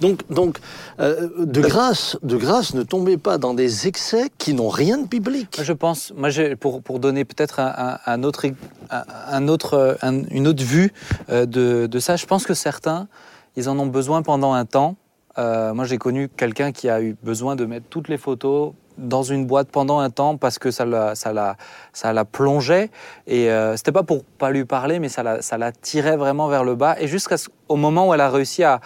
[0.00, 0.58] Donc, donc
[1.00, 5.06] euh, de grâce, de grâce, ne tombez pas dans des excès qui n'ont rien de
[5.06, 5.56] biblique.
[5.58, 6.28] Moi, Je pense, moi,
[6.60, 8.46] pour, pour donner peut-être un, autre,
[8.90, 10.92] un, autre, un- une autre vue
[11.30, 13.08] euh, de, de ça, je pense que certains,
[13.56, 14.96] ils en ont besoin pendant un temps.
[15.38, 19.22] Euh, moi, j'ai connu quelqu'un qui a eu besoin de mettre toutes les photos dans
[19.22, 21.56] une boîte pendant un temps parce que ça la, ça la,
[21.92, 22.90] ça la plongeait
[23.28, 26.48] et euh, c'était pas pour pas lui parler mais ça la, ça la tirait vraiment
[26.48, 27.36] vers le bas et jusqu'au
[27.76, 28.80] moment où elle a réussi à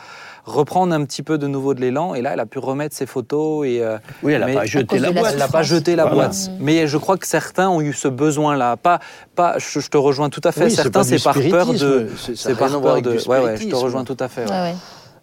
[0.45, 3.07] reprendre un petit peu de nouveau de l'élan et là elle a pu remettre ses
[3.07, 5.33] photos et euh, Oui, elle n'a pas jeté la boîte.
[5.35, 6.17] elle n'a pas jeté la Voilà.
[6.29, 6.51] boîte.
[6.59, 8.77] Mais je crois que certains ont eu ce besoin-là.
[8.77, 8.99] Pas,
[9.37, 10.65] pas, je, je te rejoins tout à fait.
[10.65, 12.09] Oui, certains, c'est par peur de.
[12.17, 13.11] c'est- par peur de.
[13.29, 14.45] Ouais, ouais, je te rejoins tout à fait.
[14.45, 14.51] ouais.
[14.51, 14.75] Ouais,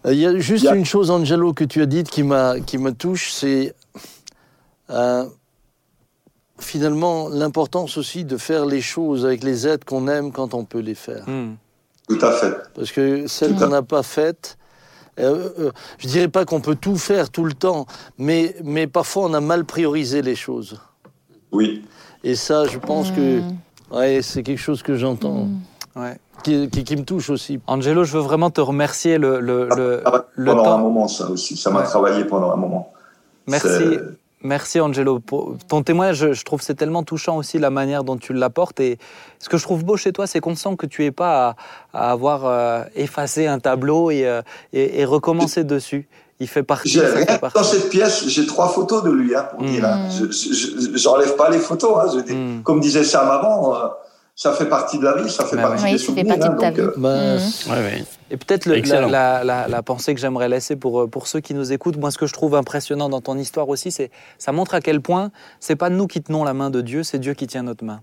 [0.04, 0.14] ouais.
[0.14, 2.22] Il y a juste Il y a- une chose, Angelo, que tu as dite qui,
[2.22, 3.74] m'a, qui me touche, c'est
[4.88, 5.24] euh,
[6.58, 10.78] finalement l'importance aussi de faire les choses avec les êtres qu'on aime quand on peut
[10.80, 11.24] les faire.
[11.28, 11.54] Hmm.
[12.08, 12.54] Tout à fait.
[12.74, 14.56] Parce que celles qu'on n'a pas faites,
[15.20, 17.86] euh, euh, je dirais pas qu'on peut tout faire tout le temps,
[18.18, 20.80] mais, mais parfois on a mal priorisé les choses.
[21.52, 21.84] Oui.
[22.24, 23.40] Et ça, je pense que
[23.90, 25.48] ouais, c'est quelque chose que j'entends,
[25.96, 26.16] Ouais.
[26.44, 27.58] qui, qui- qui me touche aussi.
[27.66, 30.02] Angelo, je veux vraiment te remercier le, le, le,
[30.54, 31.56] pendant un moment, ça aussi.
[31.56, 31.84] Ça m'a Ouais.
[31.86, 32.92] travaillé pendant un moment.
[33.46, 33.98] Merci.
[34.42, 35.18] Merci Angelo.
[35.18, 38.80] Pour ton témoignage, je, trouve c'est tellement touchant aussi la manière dont tu l'apportes.
[38.80, 38.98] Et
[39.38, 41.56] ce que je trouve beau chez toi, c'est qu'on sent que tu es pas
[41.92, 44.40] à, à avoir euh, effacé un tableau et, euh,
[44.72, 46.08] et, et recommencé dessus.
[46.42, 46.88] Il fait partie.
[46.98, 47.58] Fait partie.
[47.58, 49.66] dans cette pièce, j'ai trois photos de lui, hein, pour Mm.
[49.66, 49.84] dire.
[49.84, 50.08] hein.
[50.08, 51.98] Je- J'enlève pas les photos.
[52.02, 52.62] hein, je dis- Mm.
[52.62, 53.88] Comme disait Sam avant, euh,
[54.36, 55.90] ça fait partie de la vie, ça fait Bah partie oui.
[55.90, 56.38] des Oui, ça fait souvenirs.
[56.38, 57.70] partie de ta donc, euh, vie.
[57.70, 58.04] Ouais, ouais.
[58.30, 59.08] Et peut-être la, Excellent.
[59.08, 62.10] la- la- la pensée que j'aimerais laisser pour, euh, pour ceux qui nous écoutent, moi
[62.10, 65.30] ce que je trouve impressionnant dans ton histoire aussi, c'est ça montre à quel point
[65.58, 68.00] c'est pas nous qui tenons la main de Dieu, c'est Dieu qui tient notre main.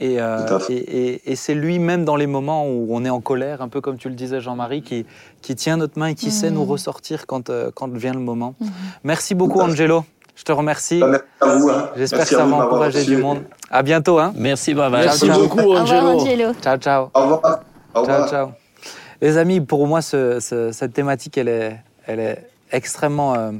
[0.00, 0.74] Et, euh, Tout à fait.
[0.74, 3.68] et, et- et c'est lui même dans les moments où on est en colère, un
[3.68, 5.06] peu comme tu le disais Jean-Marie, qui,
[5.42, 8.54] qui tient notre main et qui sait nous ressortir quand, euh, quand vient le moment.
[9.02, 9.60] Merci beaucoup.
[9.60, 10.04] Angelo,
[10.38, 11.00] je te remercie.
[11.00, 11.68] bah, merci à vous.
[11.70, 11.90] hein.
[11.96, 13.42] J'espère que ça va encourager du monde.
[13.70, 14.18] À bientôt.
[14.20, 14.32] Hein.
[14.36, 14.98] Merci, Baba.
[15.00, 15.40] Merci ciao.
[15.42, 16.20] beaucoup, Au revoir, Angelo.
[16.20, 16.52] Angelo.
[16.62, 17.10] Ciao, ciao.
[17.12, 17.40] Au revoir.
[17.94, 18.28] Au Ciao, revoir.
[18.30, 18.48] ciao.
[19.20, 21.76] Les amis, pour moi, ce- ce- cette thématique, elle est,
[22.06, 23.50] elle est extrêmement, euh,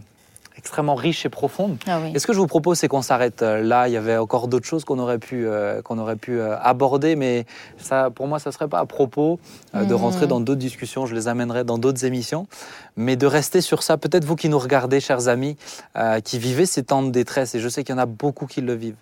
[0.59, 1.79] extrêmement riche et profonde.
[1.87, 2.11] Ah oui.
[2.15, 3.89] Et ce que je vous propose, c'est qu'on s'arrête euh, là.
[3.89, 7.15] Il y avait encore d'autres choses qu'on aurait pu, euh, qu'on aurait pu euh, aborder,
[7.17, 7.47] mais
[7.79, 9.39] ça, pour moi, ça serait pas à propos
[9.75, 10.01] euh, de Mhm.
[10.01, 11.07] rentrer dans d'autres discussions.
[11.07, 12.47] Je les amènerai dans d'autres émissions,
[12.97, 13.97] mais de rester sur ça.
[13.97, 15.57] Peut-être vous qui nous regardez, chers amis,
[16.25, 18.61] qui vivez ces temps de détresse, et je sais qu'il y en a beaucoup qui
[18.61, 18.97] le vivent.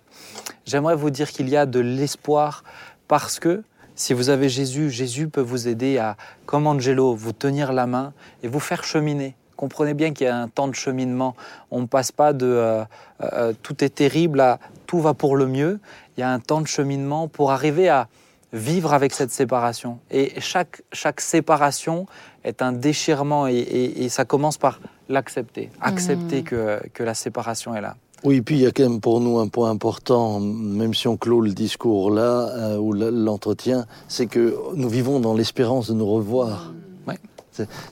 [0.65, 2.63] J'aimerais vous dire qu'il y a de l'espoir
[3.07, 3.63] parce que
[3.95, 8.13] si vous avez Jésus, Jésus peut vous aider à, comme Angelo, vous tenir la main
[8.43, 9.35] et vous faire cheminer.
[9.57, 11.35] Comprenez bien qu'il y a un temps de cheminement.
[11.71, 12.83] On ne passe pas de euh,
[13.23, 15.79] euh, tout est terrible à tout va pour le mieux.
[16.15, 18.07] Il y a un temps de cheminement pour arriver à
[18.53, 19.99] vivre avec cette séparation.
[20.09, 22.05] Et chaque, chaque séparation
[22.45, 24.79] est un déchirement et, et- et ça commence par
[25.09, 25.69] l'accepter.
[25.81, 27.95] Accepter que, que la séparation est là.
[28.23, 31.17] Oui, puis il y a quand même pour nous un point important, même si on
[31.17, 36.07] clôt le discours là, euh, ou l'entretien, c'est que nous vivons dans l'espérance de nous
[36.07, 36.73] revoir.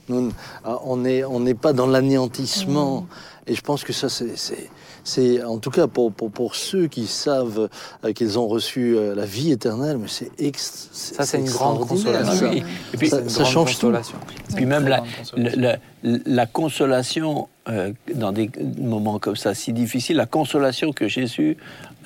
[0.08, 0.30] Nous,
[0.64, 3.06] ah, on n'est on n'est pas dans l'anéantissement.
[3.48, 7.68] Et je pense que ça, c'est- en tout cas pour, pour, pour ceux qui savent
[8.04, 11.86] euh, qu'ils ont reçu euh, la vie éternelle, mais c'est ex- Ça, c'est une grande
[11.86, 12.32] consolation.
[12.34, 12.48] ça.
[12.50, 12.64] Oui.
[12.92, 13.86] Et puis, Ça- C'est une ça grande change tout.
[13.86, 14.16] consolation.
[14.56, 15.60] Puis même la, consolation.
[15.60, 18.50] la, la- la consolation, euh, dans des
[18.80, 21.56] moments comme ça si difficiles, la consolation que Jésus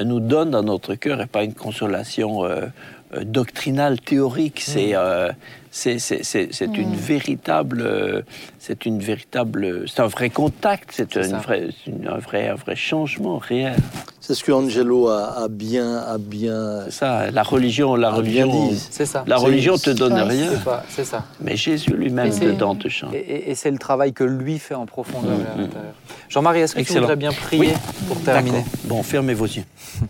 [0.04, 2.66] nous donne dans notre cœur n'est pas une consolation euh,
[3.14, 4.60] euh, doctrinale, théorique.
[4.64, 5.30] C'est euh,
[5.70, 8.22] c'est c'est- c'est- c'est une véritable, euh,
[8.58, 11.36] c'est une véritable, c'est un vrai contact, c'est C'est une ça.
[11.38, 13.76] vraie- c'est une- un vrai, un vrai changement réel.
[14.20, 18.68] C'est ce que Angelo a, a bien, a bien, C'est ça, la religion, la religion,
[18.68, 18.78] dit.
[18.90, 19.24] C'est ça.
[19.26, 21.24] la C'est- religion te donne Ouais, rien, C'est pas- C'est ça.
[21.40, 23.14] mais Jésus lui-même dedans te change.
[23.14, 25.60] Et, et- et c'est le travail que lui fait en profondeur Mm, à mm.
[25.62, 25.94] l'intérieur.
[26.28, 27.00] Jean-Marie, est-ce que tu Excellent.
[27.00, 27.72] voudrais bien prier
[28.06, 28.72] pour terminer D'accord.
[28.84, 29.64] Bon, fermez vos yeux.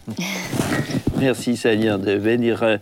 [1.21, 2.77] merci Seigneur de bénir euh,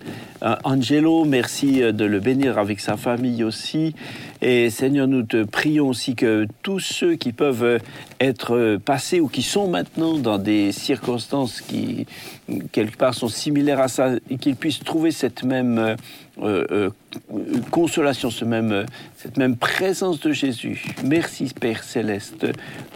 [0.44, 3.94] euh, Angelo, merci euh, de le bénir avec sa famille aussi.
[4.40, 7.80] Et Seigneur, nous te prions aussi que tous ceux qui peuvent
[8.20, 12.06] être passés ou qui sont maintenant dans des circonstances qui,
[12.70, 15.96] quelque part, sont similaires à ça, qu'ils puissent trouver cette même,
[16.42, 16.90] euh, euh,
[17.70, 18.86] consolation, ce même,
[19.16, 20.84] cette même présence de Jésus.
[21.04, 22.46] Merci Père céleste,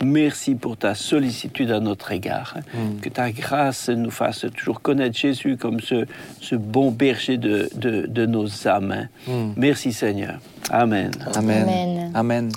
[0.03, 2.57] merci pour ta sollicitude à notre égard.
[2.75, 3.01] Mm.
[3.01, 6.07] Que ta grâce nous fasse toujours connaître Jésus comme ce,
[6.41, 9.09] ce bon berger de, de, nos âmes.
[9.27, 9.53] Mm.
[9.57, 10.39] Merci Seigneur.
[10.71, 11.11] Amen.
[11.35, 12.13] Amen.
[12.15, 12.51] Amen.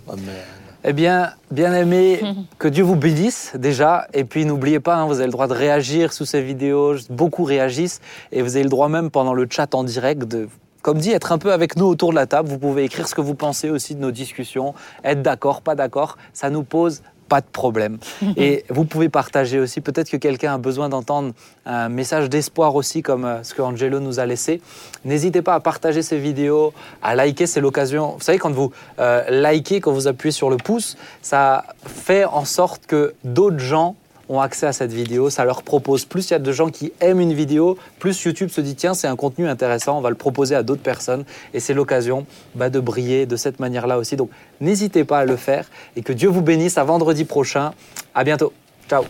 [0.88, 2.22] Eh bien, bien aimé,
[2.60, 4.08] que Dieu vous bénisse déjà.
[4.14, 6.96] Et puis n'oubliez pas, hein, vous avez le droit de réagir sous ces vidéos.
[7.10, 8.02] Beaucoup réagissent.
[8.32, 10.48] Et vous avez le droit même pendant le chat en direct de
[10.86, 12.48] comme dit, être un peu avec nous autour de la table.
[12.48, 16.16] Vous pouvez écrire ce que vous pensez aussi de nos discussions, être d'accord, pas d'accord.
[16.32, 17.98] Ça nous pose pas de problème.
[18.38, 19.82] Et vous pouvez partager aussi.
[19.82, 21.34] Peut-être que quelqu'un a besoin d'entendre
[21.66, 24.62] un message d'espoir aussi, comme euh, ce que Angelo nous a laissé.
[25.06, 26.72] N'hésitez pas à partager ces vidéos,
[27.02, 27.48] à liker.
[27.48, 28.14] C'est l'occasion.
[28.20, 32.46] Vous savez, quand vous euh, likez, quand vous appuyez sur le pouce, ça fait en
[32.46, 33.96] sorte que d'autres gens
[34.30, 36.06] ont accès à cette vidéo, ça leur propose.
[36.06, 38.94] Plus il y a de gens qui aiment une vidéo, plus YouTube se dit tiens,
[38.94, 41.26] c'est un contenu intéressant, on va le proposer à d'autres personnes.
[41.54, 44.16] Et c'est l'occasion bah, de briller de cette manière-là aussi.
[44.16, 44.30] Donc
[44.62, 45.66] n'hésitez pas à le faire
[45.96, 47.74] et que Dieu vous bénisse à vendredi prochain.
[48.14, 48.54] À bientôt.
[48.90, 49.04] Ciao.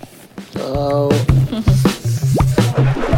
[0.55, 1.09] Ciao.